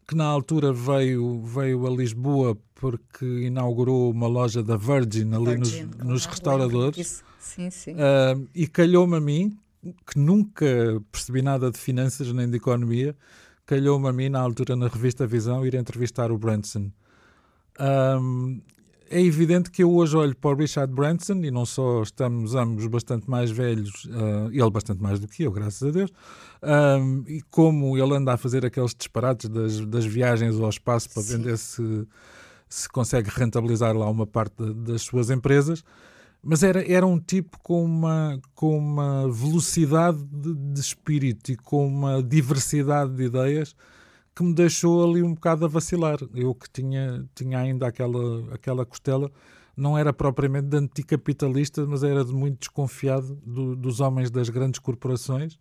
[0.10, 5.84] que na altura veio, veio a Lisboa porque inaugurou uma loja da Virgin ali Virgin,
[5.84, 7.24] nos, nos restauradores.
[7.40, 7.94] Sim, sim.
[7.94, 10.66] Uh, e calhou-me a mim, que nunca
[11.12, 13.16] percebi nada de finanças nem de economia,
[13.68, 16.90] calhou-me a mim, na altura, na revista Visão, ir entrevistar o Branson.
[17.80, 18.62] Um,
[19.10, 22.86] é evidente que eu hoje olho para o Richard Branson e não só estamos ambos
[22.88, 26.12] bastante mais velhos, uh, ele bastante mais do que eu, graças a Deus,
[26.64, 31.24] um, e como ele anda a fazer aqueles disparates das, das viagens ao espaço para
[31.24, 31.42] Sim.
[31.42, 32.08] ver se,
[32.70, 35.84] se consegue rentabilizar lá uma parte das suas empresas,
[36.42, 41.86] mas era, era um tipo com uma, com uma velocidade de, de espírito e com
[41.88, 43.76] uma diversidade de ideias
[44.40, 46.18] que me deixou ali um bocado a vacilar.
[46.34, 49.30] Eu que tinha, tinha ainda aquela, aquela costela,
[49.76, 54.80] não era propriamente de anticapitalista, mas era de muito desconfiado do, dos homens das grandes
[54.80, 55.60] corporações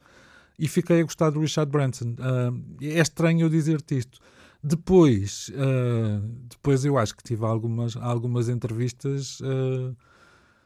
[0.56, 2.14] e fiquei a gostar do Richard Branson.
[2.20, 4.20] Uh, é estranho eu dizer-te isto.
[4.62, 9.96] Depois, uh, depois eu acho que tive algumas, algumas entrevistas uh,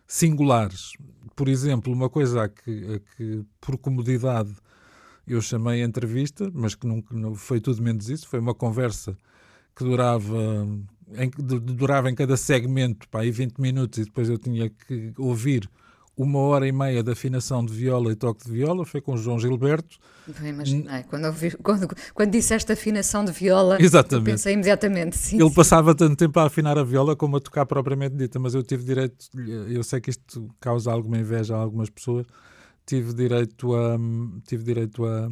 [0.07, 0.93] singulares.
[1.35, 4.53] Por exemplo, uma coisa que, que por comodidade
[5.27, 8.29] eu chamei a entrevista, mas que nunca não foi tudo menos isso.
[8.29, 9.17] Foi uma conversa
[9.75, 10.67] que durava
[11.17, 15.69] em, durava em cada segmento para aí 20 minutos e depois eu tinha que ouvir
[16.17, 19.17] uma hora e meia de afinação de viola e toque de viola, foi com o
[19.17, 19.97] João Gilberto.
[20.29, 24.27] Não imaginei, quando, ouvi, quando, quando disseste afinação de viola, Exatamente.
[24.27, 25.37] pensei imediatamente, sim.
[25.37, 25.55] Ele sim.
[25.55, 28.85] passava tanto tempo a afinar a viola como a tocar propriamente dita, mas eu tive
[28.85, 29.27] direito,
[29.69, 32.27] eu sei que isto causa alguma inveja a algumas pessoas,
[32.87, 33.97] tive direito a,
[34.47, 35.29] tive direito a,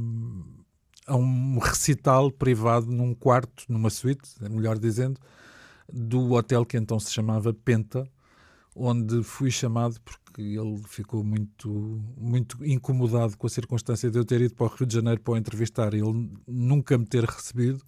[1.07, 5.21] a um recital privado num quarto, numa suíte, melhor dizendo,
[5.93, 8.09] do hotel que então se chamava Penta,
[8.75, 11.69] onde fui chamado porque ele ficou muito,
[12.17, 15.35] muito incomodado com a circunstância de eu ter ido para o Rio de Janeiro para
[15.35, 17.83] o entrevistar ele nunca me ter recebido.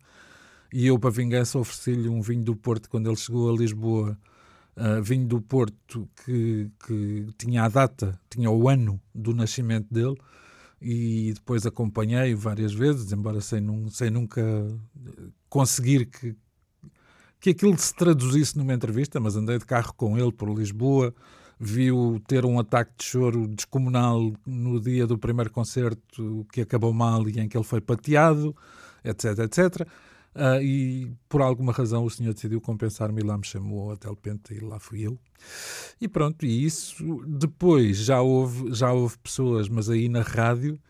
[0.72, 4.18] E eu, para vingança, ofereci-lhe um vinho do Porto quando ele chegou a Lisboa.
[4.74, 10.16] Uh, vinho do Porto que, que tinha a data, tinha o ano do nascimento dele
[10.80, 14.42] e depois acompanhei várias vezes, embora sem, sem nunca
[15.48, 16.34] conseguir que,
[17.38, 21.14] que aquilo se traduzisse numa entrevista, mas andei de carro com ele por Lisboa,
[21.58, 27.28] viu ter um ataque de choro descomunal no dia do primeiro concerto que acabou mal
[27.28, 28.56] e em que ele foi pateado,
[29.04, 29.86] etc, etc.
[30.34, 34.16] Uh, e por alguma razão o senhor decidiu compensar-me e lá me chamou ao Hotel
[34.16, 35.18] Penta e lá fui eu.
[36.00, 40.80] E pronto, e isso depois já houve, já houve pessoas, mas aí na rádio,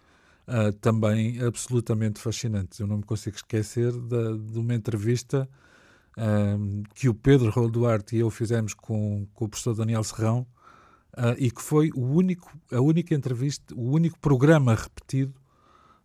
[0.46, 2.78] uh, também absolutamente fascinantes.
[2.78, 5.48] Eu não me consigo esquecer de uma entrevista
[6.16, 7.70] um, que o Pedro Raul
[8.12, 10.46] e eu fizemos com, com o professor Daniel Serrão
[11.16, 15.41] uh, e que foi o único, a única entrevista, o único programa repetido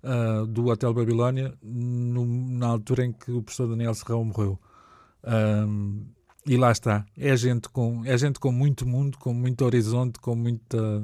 [0.08, 4.60] uh, do Hotel Babilónia no, na altura em que o professor Daniel Serrão morreu.
[5.24, 6.06] Um,
[6.46, 10.34] e lá está, é gente, com, é gente com muito mundo, com muito horizonte, com
[10.34, 11.04] muita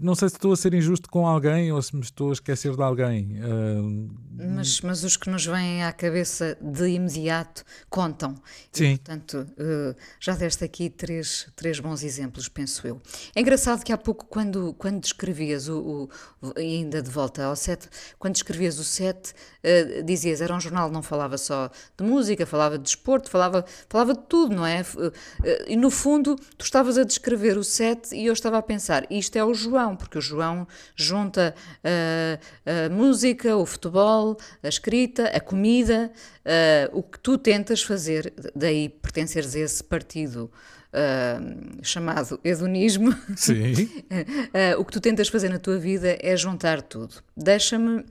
[0.00, 2.74] não sei se estou a ser injusto com alguém ou se me estou a esquecer
[2.74, 3.38] de alguém.
[3.42, 4.10] Uh...
[4.54, 8.34] Mas, mas os que nos vêm à cabeça de imediato contam.
[8.72, 8.92] Sim.
[8.92, 13.00] E, portanto, uh, já deste aqui três, três bons exemplos, penso eu.
[13.34, 16.08] É engraçado que há pouco, quando, quando descrevias o,
[16.40, 20.90] o ainda de volta ao set, quando descrevias o set, uh, dizias era um jornal,
[20.90, 24.82] não falava só de música, falava de desporto, falava, falava de tudo, não é?
[25.66, 29.36] E no fundo, tu estavas a descrever o set e eu estava a pensar, isto
[29.36, 31.54] é o João João, porque o João junta
[31.84, 36.12] a, a música, o futebol, a escrita, a comida,
[36.92, 40.50] o que tu tentas fazer, daí pertenceres a esse partido.
[40.94, 43.16] Uh, chamado hedonismo.
[43.34, 43.72] Sim.
[43.72, 47.14] uh, o que tu tentas fazer na tua vida é juntar tudo.
[47.34, 48.04] Deixa-me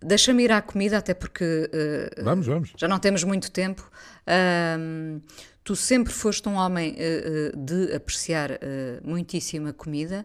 [0.00, 1.68] deixa-me ir à comida, até porque
[2.22, 2.72] uh, vamos, vamos.
[2.76, 3.82] já não temos muito tempo.
[5.66, 8.56] Tu sempre foste um homem uh, de apreciar uh,
[9.02, 10.24] muitíssima comida.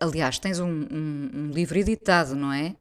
[0.00, 2.74] Aliás, tens um, um, um livro editado, não é?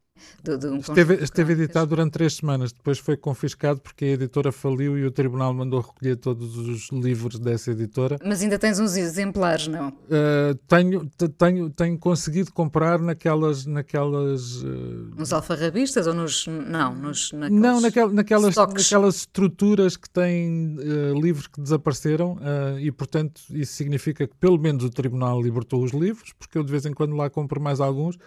[0.43, 4.51] De, de um esteve, esteve editado durante três semanas, depois foi confiscado porque a editora
[4.51, 8.17] faliu e o tribunal mandou recolher todos os livros dessa editora.
[8.23, 9.89] Mas ainda tens uns exemplares, não?
[9.89, 13.65] Uh, tenho, tenho, tenho conseguido comprar naquelas.
[13.65, 15.11] naquelas uh...
[15.17, 16.47] Nos alfarrabistas ou nos.
[16.47, 17.31] Não, nos.
[17.33, 22.37] Não, naquel, naquelas, naquelas estruturas que têm uh, livros que desapareceram
[22.79, 26.71] e, portanto, isso significa que pelo menos o tribunal libertou os livros, porque eu de
[26.71, 28.17] vez em quando lá compro mais alguns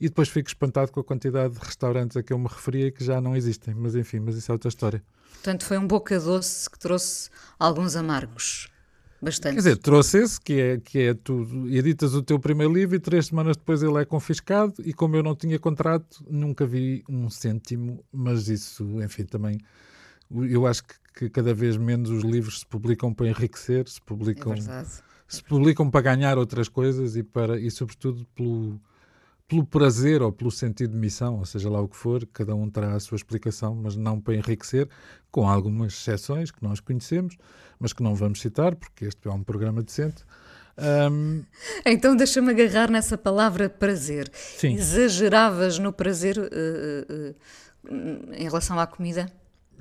[0.00, 3.04] e depois fico espantado com a quantidade de restaurantes a que eu me referia que
[3.04, 3.74] já não existem.
[3.74, 5.02] Mas enfim, mas isso é outra história.
[5.32, 8.70] Portanto, foi um boca doce que trouxe alguns amargos.
[9.20, 9.54] Bastante.
[9.54, 13.00] Quer dizer, trouxe esse, que é, que é tu editas o teu primeiro livro e
[13.00, 17.30] três semanas depois ele é confiscado e como eu não tinha contrato, nunca vi um
[17.30, 19.58] cêntimo, mas isso, enfim, também
[20.30, 24.52] eu acho que, que cada vez menos os livros se publicam para enriquecer, se publicam,
[24.52, 24.84] é
[25.28, 28.80] se publicam para ganhar outras coisas e, para, e sobretudo pelo,
[29.48, 32.68] pelo prazer ou pelo sentido de missão, ou seja lá o que for, cada um
[32.68, 34.88] terá a sua explicação, mas não para enriquecer,
[35.30, 37.36] com algumas exceções que nós conhecemos,
[37.78, 40.24] mas que não vamos citar, porque este é um programa decente.
[41.10, 41.42] Um...
[41.84, 44.30] Então deixa-me agarrar nessa palavra prazer.
[44.32, 44.74] Sim.
[44.74, 47.30] Exageravas no prazer uh, uh,
[47.88, 49.30] uh, em relação à comida?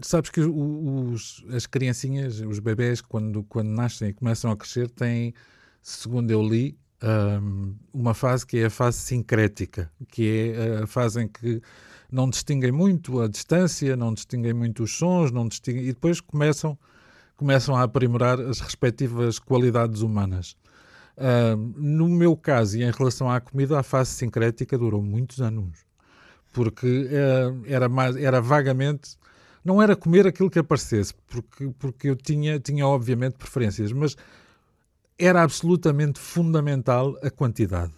[0.01, 5.33] Sabes que os, as criancinhas, os bebés, quando, quando nascem e começam a crescer, têm,
[5.81, 11.21] segundo eu li, um, uma fase que é a fase sincrética, que é a fase
[11.21, 11.61] em que
[12.11, 16.77] não distinguem muito a distância, não distinguem muito os sons, não distinguem, e depois começam,
[17.35, 20.55] começam a aprimorar as respectivas qualidades humanas.
[21.17, 25.85] Um, no meu caso, e em relação à comida, a fase sincrética durou muitos anos,
[26.51, 29.17] porque uh, era, mais, era vagamente.
[29.63, 34.15] Não era comer aquilo que aparecesse, porque, porque eu tinha, tinha obviamente preferências, mas
[35.17, 37.93] era absolutamente fundamental a quantidade.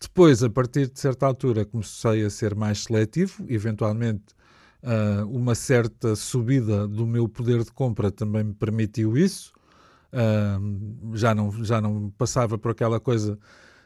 [0.00, 4.34] Depois, a partir de certa altura, comecei a ser mais seletivo, eventualmente
[4.82, 9.52] uh, uma certa subida do meu poder de compra também me permitiu isso.
[10.12, 13.38] Uh, já, não, já não passava por aquela coisa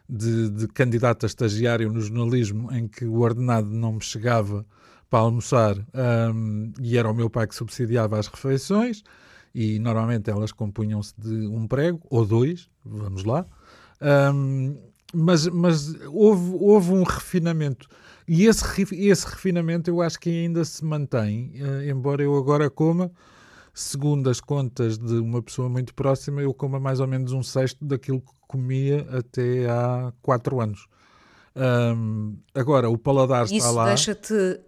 [0.09, 4.67] de, de candidato a estagiário no jornalismo em que o ordenado não me chegava
[5.09, 5.77] para almoçar
[6.35, 9.03] um, e era o meu pai que subsidiava as refeições
[9.55, 13.47] e normalmente elas compunham-se de um prego ou dois, vamos lá.
[14.35, 14.77] Um,
[15.13, 17.89] mas mas houve, houve um refinamento.
[18.27, 23.11] E esse, esse refinamento eu acho que ainda se mantém, uh, embora eu agora coma,
[23.73, 27.85] segundo as contas de uma pessoa muito próxima, eu coma mais ou menos um sexto
[27.85, 30.87] daquilo que comia até há quatro anos.
[31.57, 33.87] Um, agora, o paladar isso está lá.
[33.87, 34.61] Deixa-te,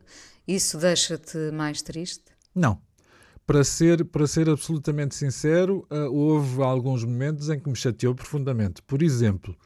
[0.46, 2.24] isso deixa-te mais triste?
[2.54, 2.80] Não.
[3.50, 8.80] Para ser, para ser absolutamente sincero, uh, houve alguns momentos em que me chateou profundamente.
[8.80, 9.56] Por exemplo,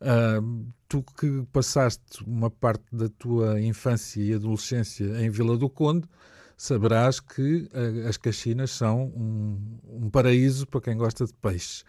[0.00, 6.08] uh, tu que passaste uma parte da tua infância e adolescência em Vila do Conde,
[6.56, 11.84] saberás que uh, as Caxinas são um, um, paraíso para quem gosta de peixe.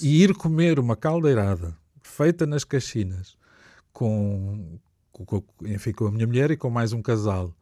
[0.00, 3.38] E ir comer uma caldeirada feita nas Caxinas
[3.92, 4.80] com,
[5.12, 7.54] com, enfim, com a minha mulher e com mais um casal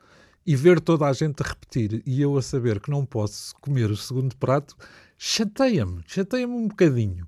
[0.46, 3.90] e ver toda a gente a repetir e eu a saber que não posso comer
[3.90, 4.74] o segundo prato,
[5.18, 7.26] chateia-me, chateia-me um bocadinho.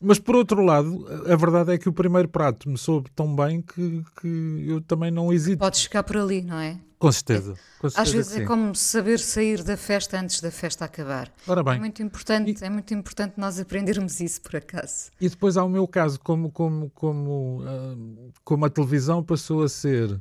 [0.00, 3.62] Mas por outro lado, a verdade é que o primeiro prato me soube tão bem
[3.62, 5.58] que, que eu também não hesito.
[5.58, 6.78] Podes ficar por ali, não é?
[6.98, 7.54] Com certeza.
[7.78, 8.42] Com certeza Às vezes sim.
[8.42, 11.30] é como saber sair da festa antes da festa acabar.
[11.46, 11.74] Ora bem.
[11.74, 15.10] É muito importante, e, é muito importante nós aprendermos isso por acaso.
[15.20, 19.68] E depois há o meu caso, como, como, como, uh, como a televisão passou a
[19.68, 20.20] ser,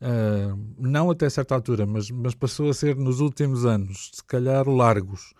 [0.00, 4.68] uh, não até certa altura, mas, mas passou a ser nos últimos anos, se calhar
[4.68, 5.32] largos,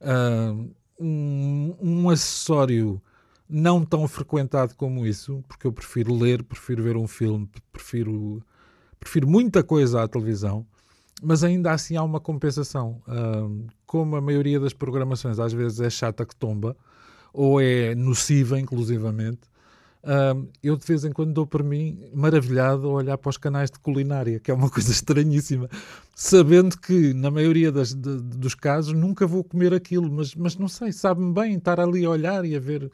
[0.00, 3.00] uh, um, um acessório
[3.48, 8.42] não tão frequentado como isso, porque eu prefiro ler, prefiro ver um filme, prefiro,
[9.00, 10.66] prefiro muita coisa à televisão,
[11.22, 13.00] mas ainda assim há uma compensação.
[13.08, 16.76] Uh, como a maioria das programações às vezes é chata que tomba,
[17.32, 19.40] ou é nociva, inclusivamente,
[20.04, 23.70] uh, eu de vez em quando dou por mim maravilhado a olhar para os canais
[23.70, 25.68] de culinária, que é uma coisa estranhíssima,
[26.14, 30.68] sabendo que na maioria das, de, dos casos nunca vou comer aquilo, mas, mas não
[30.68, 32.90] sei, sabe-me bem estar ali a olhar e a ver.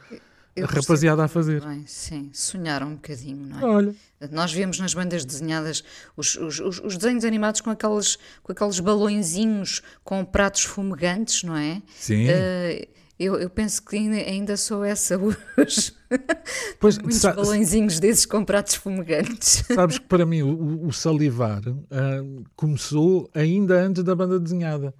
[0.56, 1.64] Eu a rapaziada a fazer.
[1.64, 3.64] Bem, sim, sonharam um bocadinho, não é?
[3.64, 3.94] Olha.
[4.30, 5.82] Nós vemos nas bandas desenhadas
[6.16, 11.82] os, os, os, desenhos animados com aqueles, com aqueles balõezinhos com pratos fumegantes, não é?
[11.96, 12.28] Sim.
[12.28, 12.86] Uh,
[13.18, 15.92] eu, eu, penso que ainda, ainda sou essa hoje.
[16.80, 19.64] Pois, Muitos balõezinhos desses com pratos fumegantes.
[19.72, 24.94] Sabes que para mim o, o salivar uh, começou ainda antes da banda desenhada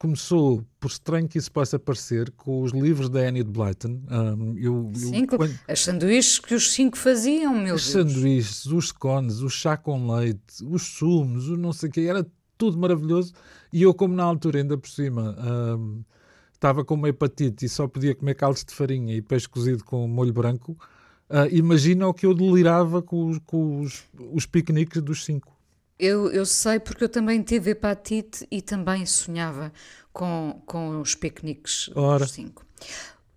[0.00, 4.00] começou, por estranho que isso possa parecer, com os livros da Annie de Blyton.
[4.10, 5.58] Um, eu, Sim, eu, quando...
[5.68, 8.06] as sanduíches que os cinco faziam, meu os Deus.
[8.06, 12.00] Os sanduíches, os scones, o chá com leite, os sumos, o não sei o quê,
[12.08, 13.34] era tudo maravilhoso.
[13.70, 16.02] E eu, como na altura, ainda por cima, um,
[16.60, 20.06] estava com uma hepatite e só podia comer caldos de farinha e peixe cozido com
[20.06, 20.72] molho branco,
[21.30, 25.56] uh, imagina o que eu delirava com os, com os, os piqueniques dos cinco.
[25.98, 29.72] Eu, eu sei porque eu também tive hepatite e também sonhava
[30.12, 32.24] com, com os piqueniques Ora.
[32.24, 32.64] dos cinco.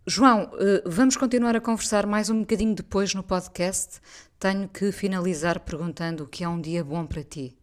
[0.05, 4.01] João, eh, vamos continuar a conversar mais um bocadinho depois no podcast.
[4.37, 7.57] Tenho que finalizar perguntando o que é um dia bom para ti.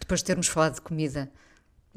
[0.00, 1.30] Depois de termos falado de comida.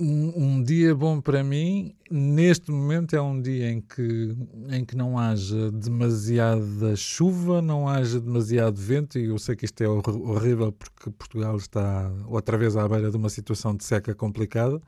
[0.04, 4.36] Um, um, dia bom para mim, neste momento, é um dia em que,
[4.72, 9.80] em que não haja demasiada chuva, não haja demasiado vento, e eu sei que isto
[9.80, 14.82] é horrível porque Portugal está outra vez à beira de uma situação de seca complicada.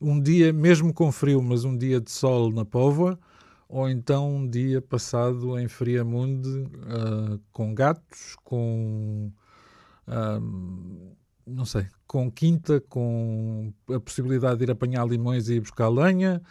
[0.00, 3.18] Um dia, mesmo com frio, mas um dia de sol na Póvoa,
[3.68, 9.32] ou então um dia passado em Friamunde uh, com gatos, com.
[10.06, 11.16] Uh,
[11.46, 16.42] não sei, com quinta, com a possibilidade de ir apanhar limões e ir buscar lenha.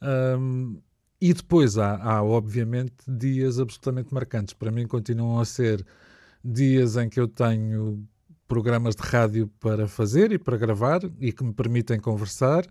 [0.00, 0.80] Um,
[1.20, 4.54] e depois há, há, obviamente, dias absolutamente marcantes.
[4.54, 5.84] Para mim, continuam a ser
[6.44, 8.06] dias em que eu tenho
[8.46, 12.64] programas de rádio para fazer e para gravar e que me permitem conversar.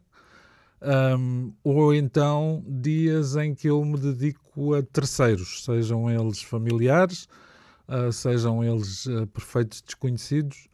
[0.82, 7.28] Um, ou então dias em que eu me dedico a terceiros, sejam eles familiares,
[7.88, 10.68] uh, sejam eles uh, perfeitos desconhecidos,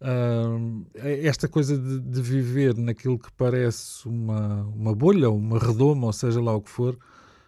[0.00, 6.12] Uh, esta coisa de, de, viver naquilo que parece uma, uma bolha, uma redoma, ou
[6.12, 6.98] seja lá o que for,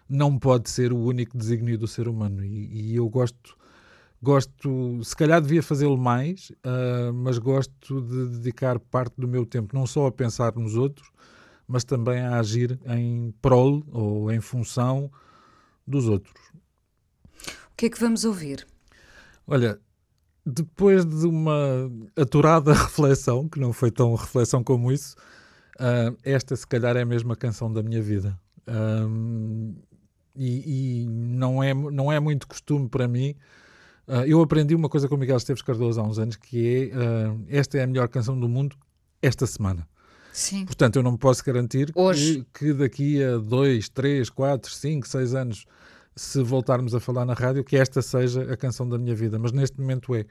[0.07, 2.45] não pode ser o único desígnio do ser humano.
[2.45, 3.57] E, e eu gosto,
[4.21, 9.75] gosto, se calhar devia fazê-lo mais, uh, mas gosto de dedicar parte do meu tempo
[9.75, 11.09] não só a pensar nos outros,
[11.67, 15.11] mas também a agir em prol ou em função
[15.87, 16.35] dos outros.
[17.71, 18.67] O que é que vamos ouvir?
[19.47, 19.79] Olha,
[20.45, 25.15] depois de uma aturada reflexão, que não foi tão reflexão como isso,
[25.79, 28.37] uh, esta se calhar é a canção da minha vida.
[28.67, 29.75] Um,
[30.35, 33.35] e, e não, é, não é muito costume para mim.
[34.07, 36.97] Uh, eu aprendi uma coisa com o Miguel Esteves Cardoso há uns anos, que é
[36.97, 38.75] uh, esta é a melhor canção do mundo
[39.21, 39.87] esta semana.
[40.33, 40.65] Sim.
[40.65, 42.45] Portanto, eu não me posso garantir Hoje.
[42.53, 45.65] que, que daqui a 2, 3, 4, 5, 6 anos,
[46.15, 49.39] se voltarmos a falar na rádio, que esta seja a canção da minha vida.
[49.39, 50.25] Mas neste momento é.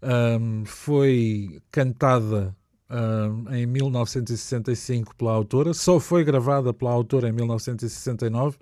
[0.00, 2.56] Um, foi cantada
[2.88, 8.56] um, em 1965 pela autora, só foi gravada pela autora em 1969.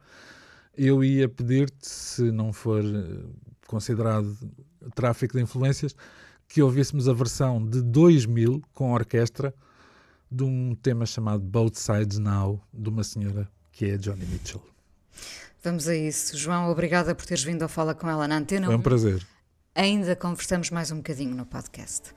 [0.77, 3.25] Eu ia pedir-te, se não for eh,
[3.67, 4.37] considerado
[4.95, 5.95] tráfico de influências,
[6.49, 9.55] que ouvíssemos a versão de 2000 com orquestra
[10.31, 14.63] de um tema chamado Both Sides Now, de uma senhora que é Johnny Mitchell.
[15.67, 16.37] Vamos a isso.
[16.39, 18.67] João, obrigada por teres vindo ao Fala com ela na Antena.
[18.67, 19.27] Foi um prazer.
[19.75, 22.15] Ainda conversamos mais um bocadinho no podcast.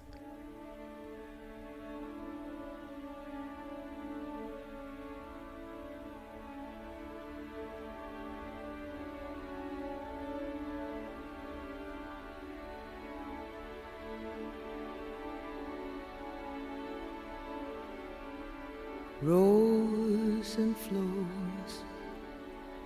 [19.24, 21.39] Rose and flows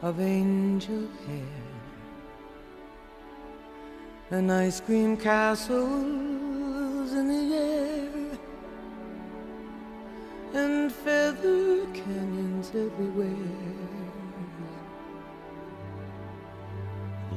[0.04, 1.64] of angel hair
[4.32, 8.38] and ice cream castles in the air
[10.62, 13.30] and feather canyons everywhere.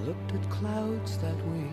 [0.05, 1.71] Looked at clouds that way.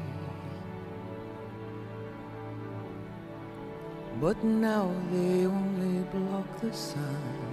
[4.21, 7.52] But now they only block the sun.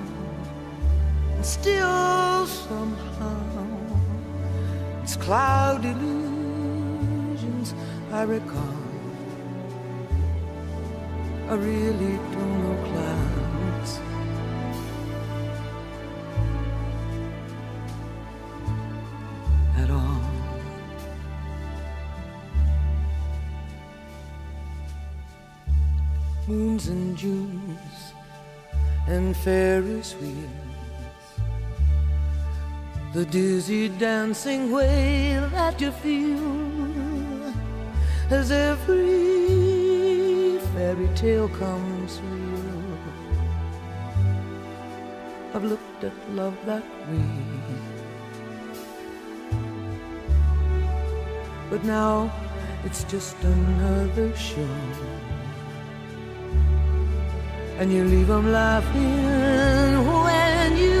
[1.41, 3.75] and still somehow
[5.01, 7.73] it's cloud illusions
[8.11, 8.77] I recall.
[11.49, 13.91] I really don't know clouds.
[19.77, 20.21] At all.
[26.47, 28.13] Moons and Junes
[29.07, 30.60] and Ferris wheels.
[33.13, 37.53] The dizzy dancing way that you feel
[38.29, 38.99] as every
[40.73, 42.97] fairy tale comes real.
[45.53, 47.25] I've looked at love that way.
[51.69, 52.31] But now
[52.85, 54.77] it's just another show.
[57.77, 61.00] And you leave them laughing when you.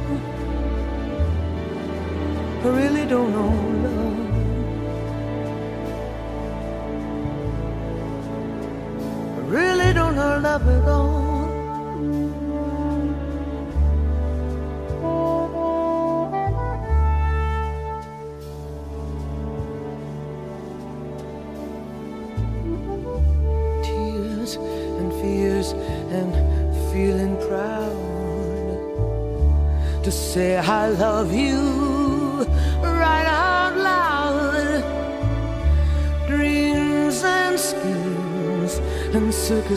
[2.63, 3.49] I really don't know
[3.87, 4.19] love.
[9.35, 11.20] I really don't know love at all.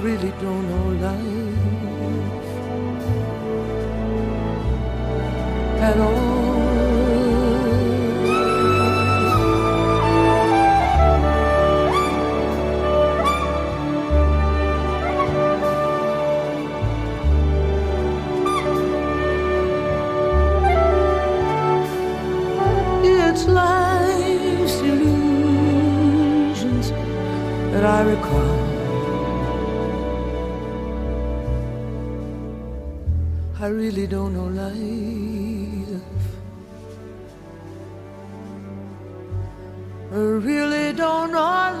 [0.00, 1.37] really don't know life
[33.60, 36.02] I really don't know life.
[40.12, 41.77] I really don't know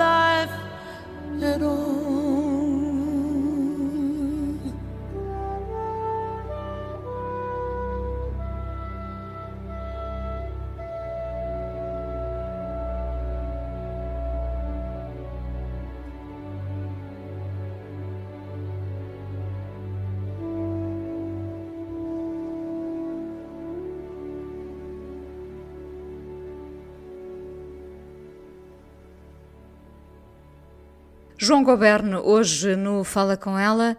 [31.48, 33.96] João Goberno, hoje no Fala Com Ela,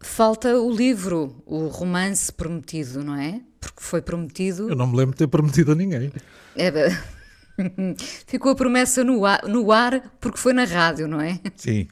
[0.00, 3.42] falta o livro, o romance prometido, não é?
[3.60, 4.70] Porque foi prometido.
[4.70, 6.10] Eu não me lembro de ter prometido a ninguém.
[6.56, 6.72] É,
[8.26, 11.38] ficou a promessa no ar, no ar porque foi na rádio, não é?
[11.54, 11.86] Sim.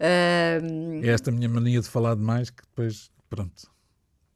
[0.00, 3.70] Uh, É esta minha mania de falar demais que depois, pronto.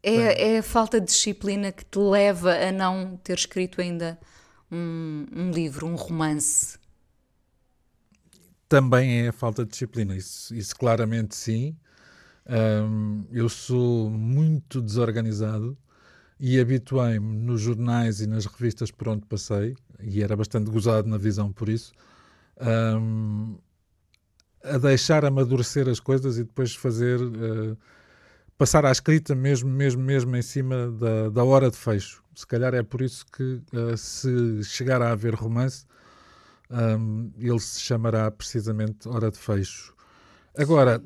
[0.03, 4.19] é, é a falta de disciplina que te leva a não ter escrito ainda
[4.71, 6.79] um, um livro, um romance.
[8.69, 11.77] Também é a falta de disciplina, isso, isso claramente sim.
[12.47, 15.77] Ahm, eu sou muito desorganizado
[16.41, 21.19] e habituei-me nos jornais e nas revistas por onde passei, e era bastante gozado na
[21.19, 21.93] visão por isso,
[22.61, 23.57] ahm,
[24.63, 27.77] a deixar amadurecer as coisas e depois fazer, eh,
[28.59, 32.23] passar à escrita mesmo, mesmo, mesmo em cima da, da hora de fecho.
[32.35, 35.87] Se calhar é por isso que eh, se chegar a haver romance,
[36.71, 39.95] um, ele se chamará precisamente Hora de Fecho.
[40.57, 41.03] Agora,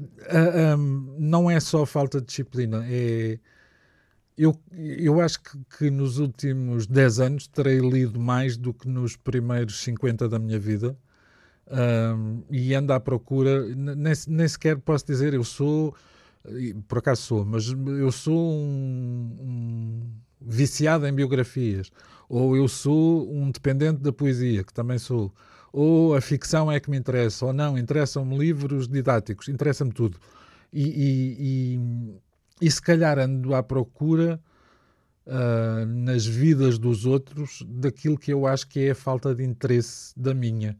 [0.78, 3.38] um, não é só falta de disciplina, é.
[4.38, 9.14] Eu, eu acho que, que nos últimos 10 anos terei lido mais do que nos
[9.14, 10.96] primeiros 50 da minha vida
[11.70, 15.94] um, e ando à procura, nem, nem sequer posso dizer eu sou,
[16.88, 20.10] por acaso sou, mas eu sou um, um
[20.40, 21.90] viciado em biografias,
[22.28, 25.32] ou eu sou um dependente da poesia, que também sou,
[25.72, 30.18] ou a ficção é que me interessa, ou não, interessam-me livros didáticos, interessa-me tudo.
[30.72, 31.36] E, e,
[32.60, 34.40] e, e se calhar ando à procura
[35.32, 40.12] ah, nas vidas dos outros daquilo que eu acho que é a falta de interesse
[40.18, 40.76] da minha.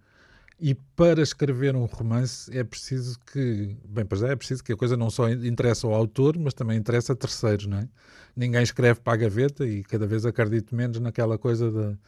[0.62, 4.76] E para escrever um romance é preciso que, bem, para já é preciso que a
[4.76, 7.88] coisa não só interessa ao autor, mas também interessa a terceiros, não é?
[8.36, 11.98] Ninguém escreve para a gaveta e cada vez acredito menos naquela coisa da,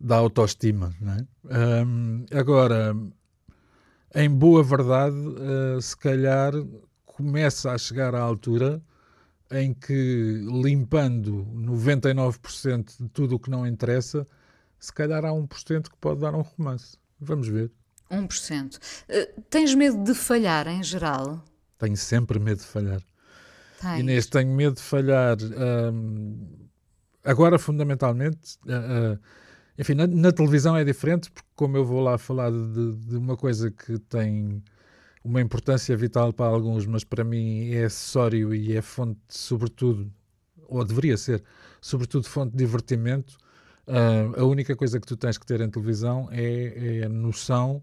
[0.00, 1.26] da autoestima, não é?
[1.50, 2.94] Ahm, agora,
[4.14, 6.52] em boa verdade, ah, se calhar
[7.04, 8.80] começa a chegar à altura
[9.50, 14.24] em que, limpando 99% de tudo o que não interessa,
[14.78, 16.96] se calhar há 1% que pode dar um romance.
[17.20, 17.70] Vamos ver.
[18.10, 18.76] 1%.
[18.76, 21.44] Uh, tens medo de falhar em geral?
[21.78, 23.02] Tenho sempre medo de falhar.
[23.80, 24.00] Tens.
[24.00, 25.36] Inês, tenho medo de falhar.
[25.92, 26.68] hum,
[27.24, 29.18] agora, fundamentalmente, ah, ah,
[29.78, 33.36] enfim, na, na televisão é diferente, porque como eu vou lá falar de, de uma
[33.36, 34.62] coisa que tem
[35.24, 40.12] uma importância vital para alguns, mas para mim é acessório e é fonte, sobretudo,
[40.68, 41.42] ou deveria ser,
[41.80, 43.36] sobretudo fonte de divertimento.
[43.86, 47.82] Ah, a única coisa que tu tens que ter em televisão é, é a noção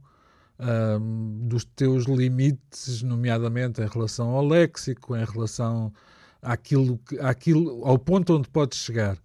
[0.60, 5.93] ahm, dos teus limites, nomeadamente em relação ao léxico, em relação
[6.41, 9.18] àquilo, àquilo ao ponto onde podes chegar.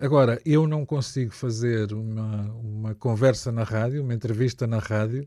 [0.00, 5.26] Agora, eu não consigo fazer uma, uma conversa na rádio, uma entrevista na rádio,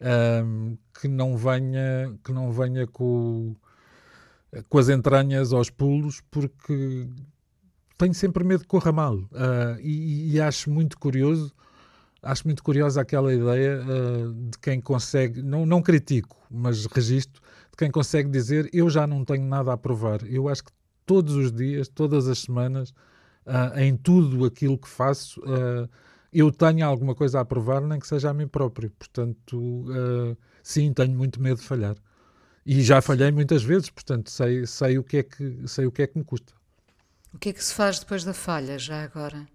[0.00, 3.56] ahm, que não venha, que não venha com,
[4.68, 7.08] com as entranhas aos pulos, porque
[7.98, 9.18] tenho sempre medo que corra mal.
[9.34, 11.52] Ah, e, e acho muito curioso,
[12.22, 17.76] acho muito curiosa aquela ideia ah, de quem consegue, não, não critico, mas registro, de
[17.76, 20.20] quem consegue dizer eu já não tenho nada a provar.
[20.24, 20.72] Eu acho que
[21.06, 22.90] todos os dias, todas as semanas,
[23.46, 25.88] uh, em tudo aquilo que faço, uh,
[26.32, 28.90] eu tenho alguma coisa a provar, nem que seja a mim próprio.
[28.98, 31.96] Portanto, uh, sim, tenho muito medo de falhar.
[32.66, 36.02] E já falhei muitas vezes, portanto, sei, sei, o que é que, sei o que
[36.02, 36.52] é que me custa.
[37.36, 39.46] O que é que se faz depois da falha, já agora?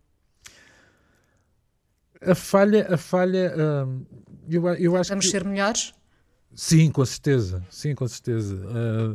[2.22, 4.06] A falha, a falha, uh,
[4.48, 5.32] eu, eu acho Vamos que...
[5.32, 5.92] ser melhores?
[6.54, 8.56] Sim, com certeza, sim, com certeza.
[8.56, 9.14] Uh,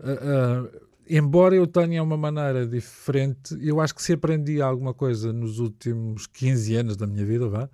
[0.00, 5.60] uh, embora eu tenha uma maneira diferente, eu acho que se aprendi alguma coisa nos
[5.60, 7.70] últimos 15 anos da minha vida, vá,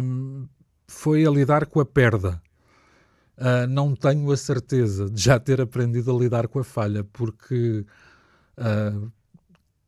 [0.00, 0.46] um,
[0.86, 2.40] foi a lidar com a perda.
[3.36, 7.84] Uh, não tenho a certeza de já ter aprendido a lidar com a falha, porque
[8.56, 9.10] uh,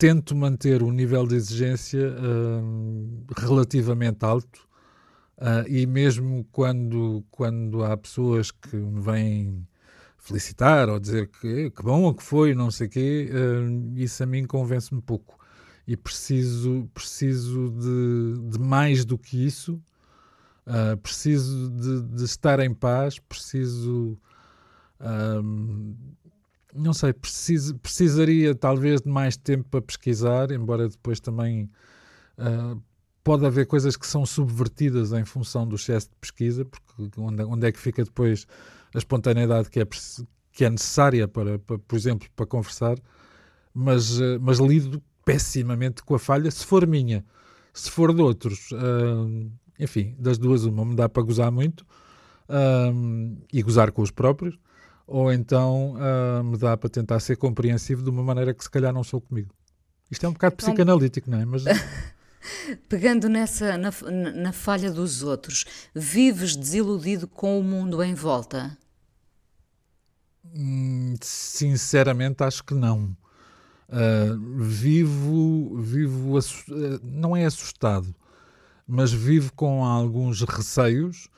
[0.07, 4.69] tento manter um nível de exigência uh, relativamente alto
[5.67, 9.67] e mesmo quando, quando há pessoas que me vêm
[10.17, 13.31] felicitar ou dizer que, que bom o que foi, não sei o quê,
[13.97, 15.39] isso a mim convence-me pouco.
[15.87, 19.83] E preciso, preciso de, de mais do que isso
[20.67, 24.19] Uh, preciso de, de, estar em paz, preciso.
[26.75, 31.71] Não sei, precisaria talvez de mais tempo para pesquisar, embora depois também.
[32.37, 32.83] Uh,
[33.23, 37.67] pode haver coisas que são subvertidas em função do excesso de pesquisa, porque onde, onde
[37.67, 38.47] é que fica depois
[38.95, 39.87] a espontaneidade que é,
[40.53, 42.99] que é necessária, para, para, por exemplo, para conversar,
[43.73, 47.25] mas, uh, mas lido pessimamente com a falha, se for minha.
[47.73, 51.85] Se for de outros, uh, enfim, das duas, uma me dá para gozar muito
[53.51, 54.59] e gozar com os próprios,
[55.07, 58.93] ou então uh, me dá para tentar ser compreensivo de uma maneira que se calhar
[58.93, 59.55] não sou comigo.
[60.11, 61.45] Isto é um bocado então, psicanalítico, não é?
[61.45, 61.65] Mas...
[62.89, 63.91] Pegando nessa na,
[64.35, 68.77] na falha dos outros, vives desiludido com o mundo em volta?
[70.55, 73.17] Hum, sinceramente, acho que não.
[73.89, 76.39] Uh, vivo, vivo,
[77.03, 78.15] não é assustado,
[78.87, 81.29] mas vivo com alguns receios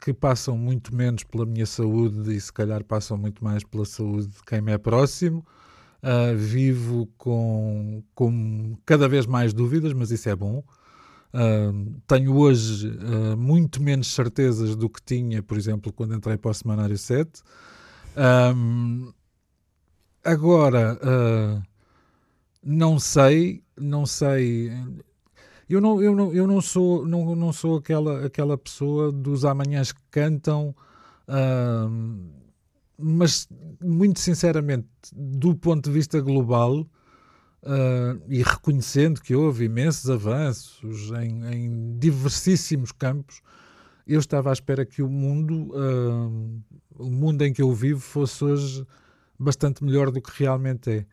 [0.00, 4.28] que passam muito menos pela minha saúde e se calhar passam muito mais pela saúde
[4.28, 5.44] de quem me é próximo.
[6.02, 10.64] Uh, vivo com, com cada vez mais dúvidas, mas isso é bom.
[11.34, 16.50] Uh, tenho hoje uh, muito menos certezas do que tinha, por exemplo, quando entrei para
[16.50, 17.42] o Semanário 7.
[18.56, 19.12] Um,
[20.24, 20.98] agora,
[22.62, 24.70] não sei, não sei,
[25.70, 29.92] eu não, eu não, eu não sou, não, não sou aquela, aquela pessoa dos amanhãs
[29.92, 30.74] que cantam,
[31.28, 32.30] uh,
[32.98, 33.48] mas
[33.80, 41.44] muito sinceramente, do ponto de vista global, uh, e reconhecendo que houve imensos avanços em,
[41.54, 43.40] em diversíssimos campos,
[44.04, 46.62] eu estava à espera que o mundo, uh,
[46.98, 48.86] o mundo em que eu vivo, fosse hoje
[49.38, 51.06] bastante melhor do que realmente é.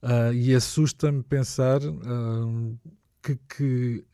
[0.00, 1.80] Uh, e assusta-me pensar
[3.22, 4.04] que, que,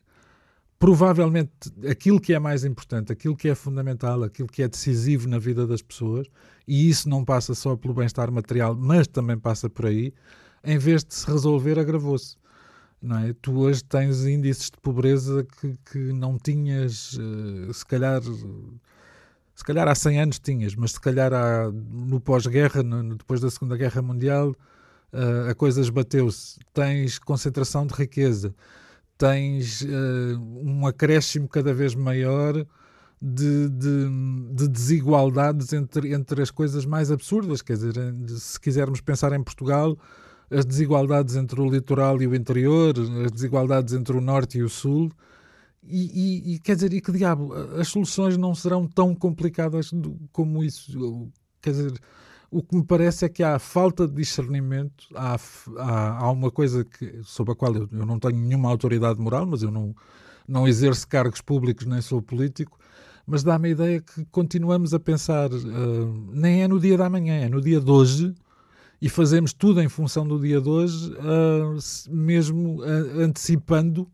[0.77, 1.51] provavelmente
[1.89, 5.65] aquilo que é mais importante, aquilo que é fundamental, aquilo que é decisivo na vida
[5.65, 6.27] das pessoas,
[6.67, 10.13] e isso não passa só pelo bem-estar material, mas também passa por aí,
[10.63, 12.37] em vez de se resolver, agravou-se.
[13.01, 13.33] Não é?
[13.33, 18.21] Tu hoje tens índices de pobreza que, que não tinhas, uh, se calhar
[19.55, 22.83] se calhar há 100 anos tinhas, mas se calhar há, no pós-guerra,
[23.17, 24.49] depois da Segunda Guerra Mundial,
[25.13, 26.59] uh, a coisa esbateu-se.
[26.73, 28.53] Tens concentração de riqueza,
[29.17, 32.65] tens uh, um acréscimo cada vez maior
[33.21, 34.09] de, de,
[34.53, 37.61] de, desigualdades entre, entre as coisas mais absurdas.
[37.61, 37.93] Quer dizer,
[38.37, 39.97] se quisermos pensar em Portugal,
[40.49, 42.93] as desigualdades entre o litoral e o interior,
[43.25, 45.11] as desigualdades entre o norte e o sul.
[45.87, 49.91] E, e, e quer dizer, e que diabo, as soluções não serão tão complicadas
[50.31, 51.31] como isso.
[51.61, 51.93] Quer dizer,
[52.55, 55.37] o que me parece é que há falta de discernimento, há,
[55.77, 59.45] há, há uma coisa que, sobre a qual eu, eu, não tenho nenhuma autoridade moral,
[59.45, 59.93] mas eu não,
[60.47, 62.79] não exerço cargos públicos nem sou político,
[63.27, 67.33] mas dá-me a ideia que continuamos a pensar, uh, nem é no dia da manhã,
[67.33, 68.33] é no dia de hoje,
[69.01, 71.77] e fazemos tudo em função do dia de hoje, uh,
[72.09, 74.09] mesmo uh, antecipando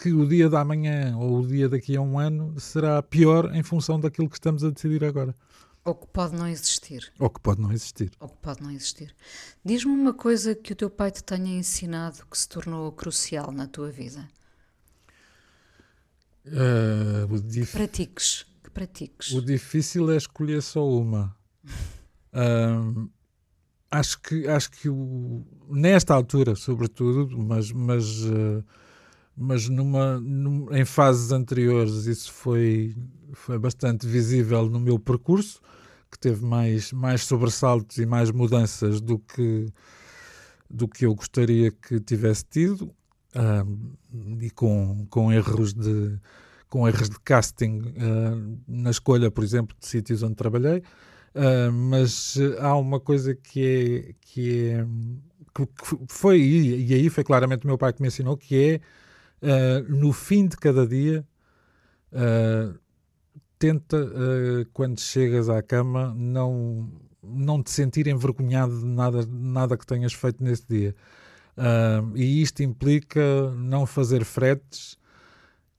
[0.00, 3.62] que o dia da manhã ou o dia daqui a um ano será pior em
[3.64, 5.34] função daquilo que estamos a decidir agora.
[5.84, 7.12] Ou que pode não existir.
[7.18, 8.12] Ou que pode não existir.
[8.20, 9.14] Ou que pode não existir.
[9.64, 13.66] Diz-me uma coisa que o teu pai te tenha ensinado que se tornou crucial na
[13.66, 14.28] tua vida.
[16.46, 17.72] Uh, dif...
[17.72, 18.46] Que pratiques.
[18.62, 19.32] Que pratiques.
[19.32, 21.36] O difícil é escolher só uma.
[22.32, 23.10] uh,
[23.90, 28.64] acho que, acho que o, nesta altura, sobretudo, mas, mas, uh,
[29.36, 32.96] mas numa, num, em fases anteriores isso foi,
[33.32, 35.60] foi bastante visível no meu percurso
[36.12, 39.66] que teve mais, mais sobressaltos e mais mudanças do que,
[40.68, 42.94] do que eu gostaria que tivesse tido,
[43.34, 46.18] uh, e com, com erros de
[46.68, 52.38] com erros de casting uh, na escolha, por exemplo, de sítios onde trabalhei, uh, mas
[52.60, 54.86] há uma coisa que é que, é,
[55.54, 55.68] que
[56.08, 58.80] foi e aí foi claramente o meu pai que me ensinou que
[59.44, 61.26] é no fim de cada dia
[63.62, 66.90] tenta, uh, quando chegas à cama, não,
[67.22, 70.96] não te sentir envergonhado de nada, nada que tenhas feito nesse dia.
[71.56, 74.98] Uh, e isto implica não fazer fretes,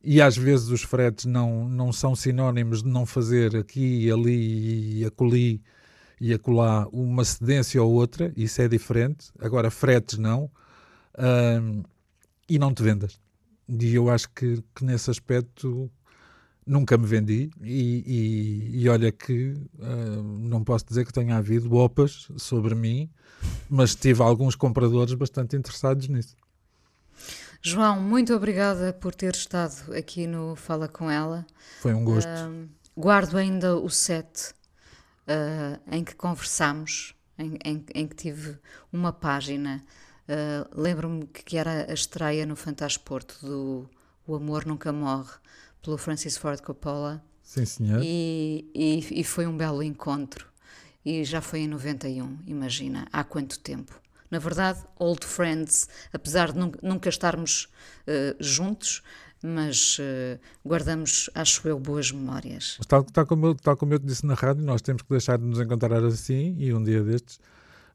[0.01, 5.05] e às vezes os fretes não, não são sinónimos de não fazer aqui, ali e
[5.05, 5.61] acolhi
[6.21, 9.29] e acolá uma cedência ou outra, isso é diferente.
[9.39, 10.49] Agora, fretes não.
[11.15, 11.83] Uh,
[12.47, 13.19] e não te vendas.
[13.67, 15.91] E eu acho que, que nesse aspecto
[16.65, 21.75] nunca me vendi e, e, e olha que uh, não posso dizer que tenha havido
[21.75, 23.09] OPAs sobre mim,
[23.69, 26.35] mas tive alguns compradores bastante interessados nisso.
[27.61, 31.45] João, muito obrigada por ter estado aqui no Fala Com Ela.
[31.81, 32.27] Foi um gosto.
[32.27, 34.53] Uh, guardo ainda o set
[35.27, 38.57] uh, em que conversamos, em, em, em, que tive
[38.91, 39.83] uma página.
[40.73, 43.89] Lembro-me que era a estreia no Fantasporto do
[44.25, 45.33] O Amor Nunca Morre,
[45.83, 47.23] pelo Francis Ford Coppola.
[47.43, 48.01] Sim, senhor.
[48.03, 50.47] E, e, e, foi um belo encontro.
[51.05, 54.01] E já foi em 91, imagina, há quanto tempo.
[54.31, 57.65] Na verdade, old friends, apesar de nunca estarmos
[58.07, 59.03] uh, juntos,
[59.43, 62.79] mas uh, guardamos, acho eu, boas memórias.
[62.87, 65.37] Tal, tal, como eu, tal como eu te disse na rádio, nós temos que deixar
[65.37, 67.35] de nos encontrar assim, e um dia destes.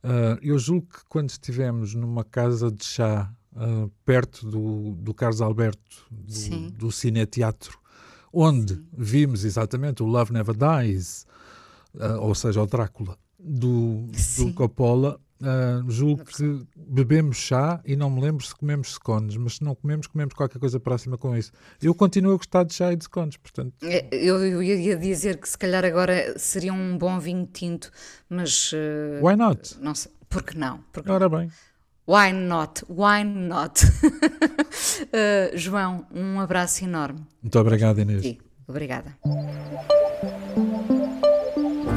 [0.04, 5.40] Uh, eu julgo que quando estivemos numa casa de chá uh, perto do, do Carlos
[5.40, 7.78] Alberto, do, do Cineteatro,
[8.32, 8.86] onde Sim.
[8.96, 11.26] vimos exatamente o Love Never Dies,
[11.94, 14.06] uh, ou seja, o Drácula, do,
[14.36, 15.20] do Coppola.
[15.40, 19.72] Uh, julgo que bebemos chá e não me lembro se comemos scones, mas se não
[19.72, 21.52] comemos, comemos qualquer coisa próxima com isso.
[21.80, 23.72] Eu continuo a gostar de chá e de scones, portanto.
[23.84, 27.88] É, eu, eu ia dizer que se calhar agora seria um bom vinho tinto,
[28.28, 28.72] mas.
[28.72, 29.76] Uh, Why not?
[29.80, 30.10] Não sei.
[30.28, 30.80] Por que não?
[30.92, 31.50] Porque Ora bem.
[32.08, 32.84] Why not?
[32.88, 33.84] Why not?
[33.84, 37.20] uh, João, um abraço enorme.
[37.42, 38.22] Muito obrigado, Inês.
[38.22, 39.14] Sim, obrigada